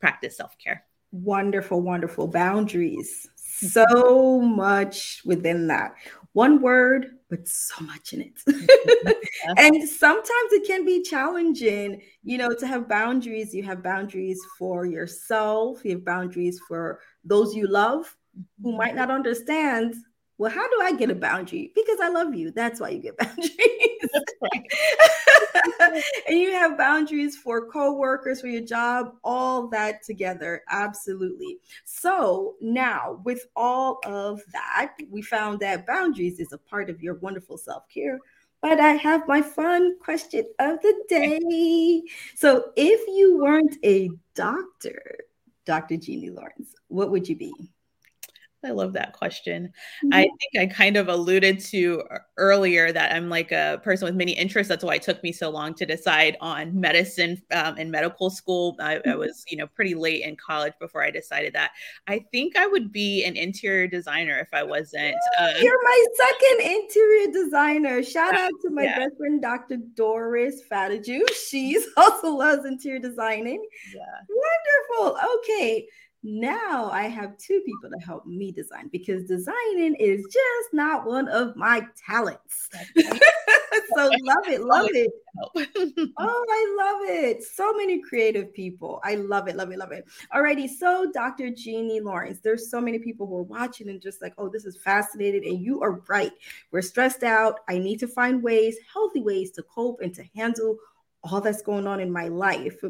practice 0.00 0.36
self 0.36 0.56
care. 0.58 0.84
Wonderful, 1.12 1.80
wonderful 1.80 2.26
boundaries. 2.26 3.28
So 3.36 4.40
much 4.40 5.22
within 5.24 5.68
that 5.68 5.94
one 6.34 6.60
word, 6.60 7.06
but 7.30 7.48
so 7.48 7.82
much 7.84 8.12
in 8.12 8.20
it. 8.20 9.16
and 9.56 9.88
sometimes 9.88 10.52
it 10.52 10.66
can 10.66 10.84
be 10.84 11.02
challenging, 11.02 12.02
you 12.22 12.38
know, 12.38 12.52
to 12.52 12.66
have 12.66 12.88
boundaries. 12.88 13.54
You 13.54 13.62
have 13.62 13.82
boundaries 13.82 14.40
for 14.58 14.84
yourself, 14.84 15.84
you 15.84 15.92
have 15.92 16.04
boundaries 16.04 16.60
for 16.68 17.00
those 17.24 17.54
you 17.54 17.66
love 17.66 18.14
who 18.62 18.70
mm-hmm. 18.70 18.78
might 18.78 18.96
not 18.96 19.10
understand 19.10 19.94
well, 20.38 20.50
how 20.50 20.66
do 20.68 20.80
I 20.82 20.92
get 20.92 21.10
a 21.10 21.14
boundary? 21.14 21.70
Because 21.74 21.98
I 22.02 22.08
love 22.08 22.34
you. 22.34 22.50
That's 22.50 22.80
why 22.80 22.90
you 22.90 22.98
get 22.98 23.16
boundaries. 23.18 23.54
and 26.28 26.38
you 26.38 26.50
have 26.52 26.76
boundaries 26.76 27.36
for 27.36 27.68
co-workers, 27.70 28.40
for 28.40 28.48
your 28.48 28.62
job, 28.62 29.14
all 29.22 29.68
that 29.68 30.02
together. 30.02 30.62
Absolutely. 30.68 31.58
So 31.84 32.56
now 32.60 33.20
with 33.24 33.46
all 33.54 34.00
of 34.04 34.40
that, 34.52 34.94
we 35.10 35.22
found 35.22 35.60
that 35.60 35.86
boundaries 35.86 36.40
is 36.40 36.52
a 36.52 36.58
part 36.58 36.90
of 36.90 37.02
your 37.02 37.14
wonderful 37.14 37.56
self-care. 37.56 38.18
But 38.60 38.80
I 38.80 38.92
have 38.92 39.28
my 39.28 39.42
fun 39.42 39.98
question 39.98 40.46
of 40.58 40.80
the 40.80 41.04
day. 41.08 42.02
So 42.34 42.72
if 42.76 43.06
you 43.08 43.38
weren't 43.38 43.76
a 43.84 44.10
doctor, 44.34 45.16
Dr. 45.66 45.96
Jeannie 45.96 46.30
Lawrence, 46.30 46.74
what 46.88 47.10
would 47.10 47.28
you 47.28 47.36
be? 47.36 47.73
I 48.64 48.70
love 48.70 48.92
that 48.94 49.12
question. 49.12 49.72
Mm-hmm. 50.04 50.14
I 50.14 50.22
think 50.22 50.70
I 50.70 50.74
kind 50.74 50.96
of 50.96 51.08
alluded 51.08 51.60
to 51.66 52.02
earlier 52.36 52.92
that 52.92 53.12
I'm 53.12 53.28
like 53.28 53.52
a 53.52 53.80
person 53.82 54.06
with 54.06 54.14
many 54.14 54.32
interests. 54.32 54.68
That's 54.68 54.84
why 54.84 54.96
it 54.96 55.02
took 55.02 55.22
me 55.22 55.32
so 55.32 55.50
long 55.50 55.74
to 55.74 55.86
decide 55.86 56.36
on 56.40 56.78
medicine 56.78 57.40
um, 57.52 57.76
in 57.78 57.90
medical 57.90 58.30
school. 58.30 58.76
I, 58.80 58.96
I, 58.96 58.98
mm-hmm. 58.98 59.18
was, 59.18 59.44
you 59.48 59.56
know, 59.56 59.66
pretty 59.66 59.94
late 59.94 60.22
in 60.22 60.36
college 60.36 60.72
before 60.80 61.02
I 61.02 61.10
decided 61.10 61.52
that. 61.54 61.72
I 62.06 62.24
think 62.32 62.56
I 62.56 62.66
would 62.66 62.92
be 62.92 63.24
an 63.24 63.36
interior 63.36 63.86
designer 63.86 64.38
if 64.38 64.48
I 64.52 64.62
wasn't. 64.62 65.16
Uh, 65.38 65.52
You're 65.60 65.82
my 65.82 66.04
second 66.16 66.72
interior 66.72 67.32
designer. 67.32 68.02
Shout 68.02 68.34
out 68.38 68.52
to 68.62 68.70
my 68.70 68.84
yeah. 68.84 68.98
best 68.98 69.16
friend, 69.18 69.42
Dr. 69.42 69.76
Doris 69.94 70.62
Fatiju. 70.70 71.22
She's 71.48 71.86
also 71.96 72.28
loves 72.28 72.64
interior 72.64 72.98
designing. 72.98 73.64
Yeah. 73.94 74.00
Wonderful. 74.98 75.20
Okay 75.38 75.86
now 76.24 76.90
I 76.90 77.02
have 77.04 77.36
two 77.36 77.60
people 77.66 77.90
to 77.90 77.98
help 78.04 78.26
me 78.26 78.50
design 78.50 78.88
because 78.90 79.24
designing 79.24 79.94
is 80.00 80.24
just 80.24 80.72
not 80.72 81.06
one 81.06 81.28
of 81.28 81.54
my 81.54 81.86
talents. 82.06 82.70
so 82.96 84.10
love 84.22 84.48
it, 84.48 84.62
love 84.62 84.88
it. 84.92 85.10
oh, 86.18 86.46
I 86.50 86.76
love 86.78 87.10
it. 87.14 87.44
So 87.44 87.74
many 87.74 88.00
creative 88.00 88.54
people. 88.54 89.00
I 89.04 89.16
love 89.16 89.48
it, 89.48 89.56
love 89.56 89.70
it, 89.70 89.78
love 89.78 89.92
it. 89.92 90.06
Alrighty, 90.34 90.66
so 90.68 91.10
Dr. 91.12 91.50
Jeannie 91.50 92.00
Lawrence, 92.00 92.40
there's 92.42 92.70
so 92.70 92.80
many 92.80 92.98
people 92.98 93.26
who 93.26 93.36
are 93.36 93.42
watching 93.42 93.90
and 93.90 94.00
just 94.00 94.22
like, 94.22 94.32
oh, 94.38 94.48
this 94.48 94.64
is 94.64 94.78
fascinating. 94.78 95.46
And 95.46 95.60
you 95.60 95.82
are 95.82 96.02
right. 96.08 96.32
We're 96.72 96.82
stressed 96.82 97.22
out. 97.22 97.60
I 97.68 97.76
need 97.78 98.00
to 98.00 98.08
find 98.08 98.42
ways, 98.42 98.76
healthy 98.90 99.20
ways 99.20 99.50
to 99.52 99.62
cope 99.62 100.00
and 100.00 100.14
to 100.14 100.24
handle 100.34 100.78
all 101.22 101.40
that's 101.40 101.62
going 101.62 101.86
on 101.86 102.00
in 102.00 102.10
my 102.10 102.28
life, 102.28 102.80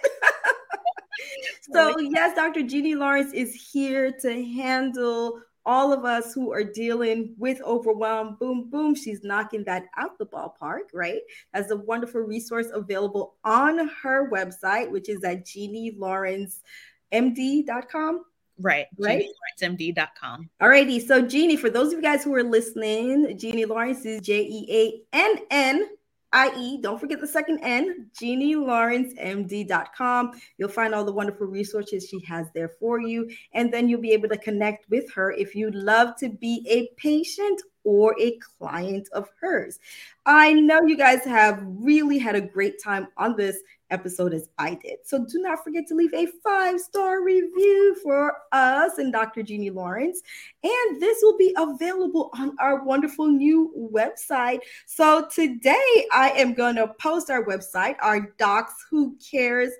so, 1.71 1.99
yes, 1.99 2.35
Dr. 2.35 2.63
Jeannie 2.63 2.95
Lawrence 2.95 3.35
is 3.35 3.55
here 3.55 4.11
to 4.23 4.43
handle 4.43 5.39
all 5.67 5.93
of 5.93 6.07
us 6.07 6.33
who 6.33 6.51
are 6.51 6.65
dealing 6.65 7.35
with 7.37 7.61
overwhelm. 7.61 8.39
Boom, 8.41 8.71
boom. 8.71 8.95
She's 8.95 9.23
knocking 9.23 9.65
that 9.65 9.85
out 9.99 10.17
the 10.17 10.25
ballpark, 10.25 10.95
right? 10.95 11.21
As 11.53 11.71
a 11.71 11.77
wonderful 11.77 12.23
resource 12.23 12.69
available 12.73 13.35
on 13.45 13.91
her 14.03 14.31
website, 14.31 14.91
which 14.91 15.11
is 15.11 15.23
at 15.25 15.45
jeannielawrencemd.com. 15.45 18.25
Right. 18.59 18.87
Right. 18.99 19.27
JeannieLawrenceMD.com. 19.61 20.51
Alrighty. 20.63 21.07
So 21.07 21.23
Jeannie, 21.23 21.57
for 21.57 21.71
those 21.71 21.89
of 21.89 21.95
you 21.95 22.03
guys 22.03 22.23
who 22.25 22.35
are 22.35 22.43
listening, 22.43 23.39
Jeannie 23.39 23.65
Lawrence 23.65 24.05
is 24.07 24.21
J 24.23 24.43
E 24.43 24.67
A 24.71 25.03
N 25.17 25.37
N 25.51 25.89
I 26.33 26.53
E. 26.59 26.81
Don't 26.81 26.99
forget 26.99 27.21
the 27.21 27.27
second 27.27 27.61
N, 27.63 28.11
JeannieLawrenceMD.com. 28.21 30.33
You'll 30.59 30.69
find 30.69 30.95
all 30.95 31.05
the 31.05 31.13
wonderful 31.13 31.47
resources 31.47 32.09
she 32.09 32.21
has 32.27 32.49
there 32.55 32.71
for 32.81 33.01
you. 33.01 33.31
And 33.55 33.73
then 33.73 33.89
you'll 33.89 34.01
be 34.01 34.13
able 34.13 34.29
to 34.29 34.37
connect 34.37 34.91
with 34.91 35.11
her 35.13 35.33
if 35.33 35.55
you'd 35.55 35.75
love 35.75 36.17
to 36.19 36.29
be 36.29 36.67
a 36.69 36.89
patient 37.01 37.63
or 37.87 38.17
a 38.21 38.37
client 38.59 39.09
of 39.13 39.31
hers. 39.41 39.79
I 40.27 40.53
know 40.53 40.83
you 40.85 40.97
guys 40.97 41.25
have 41.25 41.63
really 41.65 42.19
had 42.19 42.35
a 42.35 42.41
great 42.41 42.83
time 42.83 43.07
on 43.17 43.37
this 43.37 43.59
episode 43.91 44.35
as 44.35 44.49
I 44.59 44.75
did. 44.75 44.99
So 45.05 45.25
do 45.25 45.39
not 45.39 45.63
forget 45.63 45.87
to 45.87 45.95
leave 45.95 46.13
a 46.13 46.27
five 46.43 46.81
star 46.81 47.23
review 47.23 47.97
for 48.03 48.37
us 48.51 48.99
and 48.99 49.13
Dr. 49.13 49.45
Jeannie 49.45 49.71
Lawrence. 49.71 50.21
And 50.65 51.01
this 51.01 51.19
will 51.23 51.39
be 51.39 51.55
available 51.57 52.31
on 52.37 52.57
our 52.59 52.83
wonderful 52.83 53.29
new 53.29 53.73
website. 53.95 54.59
So 54.87 55.29
today 55.33 56.07
I 56.13 56.33
am 56.37 56.55
going 56.55 56.75
to 56.75 56.89
post 57.01 57.31
our 57.31 57.45
website, 57.45 57.95
our 58.03 58.33
Docs 58.37 58.75
Who 58.91 59.17
Cares 59.31 59.71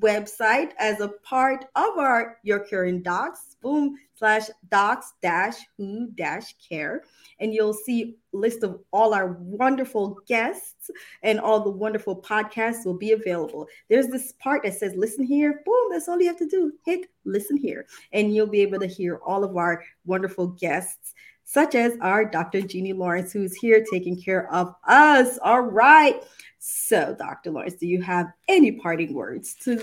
website 0.00 0.72
as 0.78 1.00
a 1.00 1.08
part 1.08 1.64
of 1.74 1.98
our 1.98 2.38
Your 2.42 2.60
Caring 2.60 3.02
Docs, 3.02 3.56
boom, 3.62 3.96
slash 4.18 4.48
docs 4.70 5.12
dash 5.22 5.56
who 5.76 6.08
dash 6.16 6.54
care 6.68 7.04
and 7.40 7.54
you'll 7.54 7.72
see 7.72 8.16
list 8.32 8.64
of 8.64 8.80
all 8.92 9.14
our 9.14 9.32
wonderful 9.40 10.18
guests 10.26 10.90
and 11.22 11.38
all 11.38 11.60
the 11.60 11.70
wonderful 11.70 12.20
podcasts 12.20 12.84
will 12.84 12.98
be 12.98 13.12
available. 13.12 13.66
There's 13.88 14.08
this 14.08 14.32
part 14.40 14.64
that 14.64 14.74
says 14.74 14.94
listen 14.96 15.24
here. 15.24 15.62
Boom, 15.64 15.90
that's 15.90 16.08
all 16.08 16.20
you 16.20 16.26
have 16.26 16.38
to 16.38 16.48
do. 16.48 16.72
Hit 16.84 17.06
listen 17.24 17.56
here 17.56 17.86
and 18.12 18.34
you'll 18.34 18.48
be 18.48 18.60
able 18.60 18.80
to 18.80 18.86
hear 18.86 19.18
all 19.18 19.44
of 19.44 19.56
our 19.56 19.84
wonderful 20.04 20.48
guests 20.48 21.14
such 21.50 21.74
as 21.74 21.96
our 22.02 22.26
Dr. 22.26 22.60
Jeannie 22.60 22.92
Lawrence 22.92 23.32
who's 23.32 23.54
here 23.54 23.82
taking 23.90 24.20
care 24.20 24.52
of 24.52 24.74
us. 24.86 25.38
All 25.42 25.62
right. 25.62 26.22
So, 26.58 27.16
Dr. 27.18 27.52
Lawrence, 27.52 27.76
do 27.76 27.86
you 27.86 28.02
have 28.02 28.26
any 28.48 28.72
parting 28.72 29.14
words 29.14 29.54
to 29.62 29.82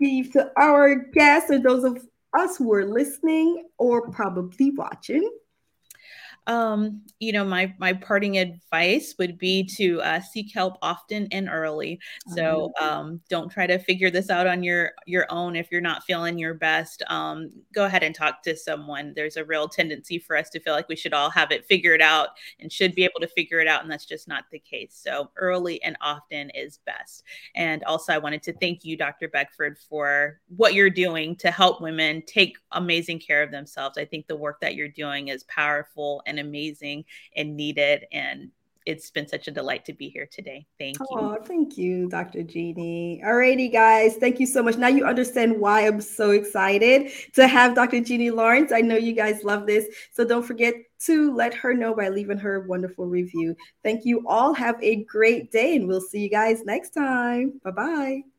give 0.00 0.32
to 0.32 0.50
our 0.56 0.94
guests 0.94 1.50
or 1.50 1.58
those 1.58 1.84
of 1.84 1.98
us 2.32 2.56
who 2.56 2.72
are 2.72 2.86
listening 2.86 3.68
or 3.76 4.10
probably 4.10 4.70
watching? 4.70 5.30
Um, 6.46 7.02
you 7.20 7.32
know, 7.32 7.44
my 7.44 7.72
my 7.78 7.92
parting 7.92 8.38
advice 8.38 9.14
would 9.18 9.38
be 9.38 9.62
to 9.76 10.00
uh, 10.02 10.20
seek 10.20 10.52
help 10.52 10.76
often 10.82 11.28
and 11.30 11.48
early. 11.48 12.00
So 12.28 12.72
mm-hmm. 12.80 12.84
um, 12.84 13.20
don't 13.28 13.50
try 13.50 13.66
to 13.66 13.78
figure 13.78 14.10
this 14.10 14.28
out 14.28 14.48
on 14.48 14.64
your 14.64 14.92
your 15.06 15.26
own 15.30 15.54
if 15.54 15.68
you're 15.70 15.80
not 15.80 16.02
feeling 16.02 16.38
your 16.38 16.54
best. 16.54 17.02
Um, 17.08 17.50
go 17.72 17.84
ahead 17.84 18.02
and 18.02 18.14
talk 18.14 18.42
to 18.42 18.56
someone. 18.56 19.12
There's 19.14 19.36
a 19.36 19.44
real 19.44 19.68
tendency 19.68 20.18
for 20.18 20.36
us 20.36 20.50
to 20.50 20.60
feel 20.60 20.74
like 20.74 20.88
we 20.88 20.96
should 20.96 21.14
all 21.14 21.30
have 21.30 21.52
it 21.52 21.64
figured 21.66 22.02
out 22.02 22.30
and 22.58 22.72
should 22.72 22.94
be 22.94 23.04
able 23.04 23.20
to 23.20 23.28
figure 23.28 23.60
it 23.60 23.68
out, 23.68 23.82
and 23.82 23.90
that's 23.90 24.06
just 24.06 24.26
not 24.26 24.44
the 24.50 24.58
case. 24.58 24.98
So 25.00 25.30
early 25.36 25.80
and 25.84 25.96
often 26.00 26.50
is 26.50 26.80
best. 26.84 27.22
And 27.54 27.84
also, 27.84 28.12
I 28.12 28.18
wanted 28.18 28.42
to 28.44 28.52
thank 28.54 28.84
you, 28.84 28.96
Dr. 28.96 29.28
Beckford, 29.28 29.78
for 29.78 30.40
what 30.56 30.74
you're 30.74 30.90
doing 30.90 31.36
to 31.36 31.52
help 31.52 31.80
women 31.80 32.22
take 32.26 32.56
amazing 32.72 33.20
care 33.20 33.44
of 33.44 33.52
themselves. 33.52 33.96
I 33.96 34.04
think 34.04 34.26
the 34.26 34.36
work 34.36 34.60
that 34.60 34.74
you're 34.74 34.88
doing 34.88 35.28
is 35.28 35.44
powerful 35.44 36.20
and 36.32 36.40
amazing 36.40 37.04
and 37.36 37.56
needed. 37.56 38.06
And 38.12 38.50
it's 38.86 39.10
been 39.10 39.28
such 39.28 39.48
a 39.48 39.50
delight 39.50 39.84
to 39.84 39.92
be 39.92 40.08
here 40.08 40.28
today. 40.30 40.66
Thank 40.78 40.98
you. 40.98 41.06
Oh, 41.10 41.38
thank 41.44 41.78
you, 41.78 42.08
Dr. 42.08 42.42
Jeannie. 42.42 43.22
Alrighty, 43.24 43.72
guys. 43.72 44.16
Thank 44.16 44.40
you 44.40 44.46
so 44.46 44.62
much. 44.62 44.76
Now 44.76 44.88
you 44.88 45.04
understand 45.04 45.60
why 45.60 45.86
I'm 45.86 46.00
so 46.00 46.30
excited 46.30 47.12
to 47.34 47.46
have 47.46 47.74
Dr. 47.74 48.00
Jeannie 48.00 48.30
Lawrence. 48.30 48.72
I 48.72 48.80
know 48.80 48.96
you 48.96 49.12
guys 49.12 49.44
love 49.44 49.66
this. 49.66 49.86
So 50.12 50.24
don't 50.24 50.42
forget 50.42 50.74
to 51.06 51.34
let 51.34 51.54
her 51.54 51.74
know 51.74 51.94
by 51.94 52.08
leaving 52.08 52.38
her 52.38 52.60
wonderful 52.60 53.06
review. 53.06 53.56
Thank 53.82 54.04
you 54.04 54.26
all. 54.26 54.54
Have 54.54 54.82
a 54.82 55.04
great 55.04 55.50
day, 55.50 55.76
and 55.76 55.86
we'll 55.86 56.00
see 56.00 56.20
you 56.20 56.30
guys 56.30 56.64
next 56.64 56.90
time. 56.90 57.60
Bye 57.64 57.70
bye. 57.70 58.31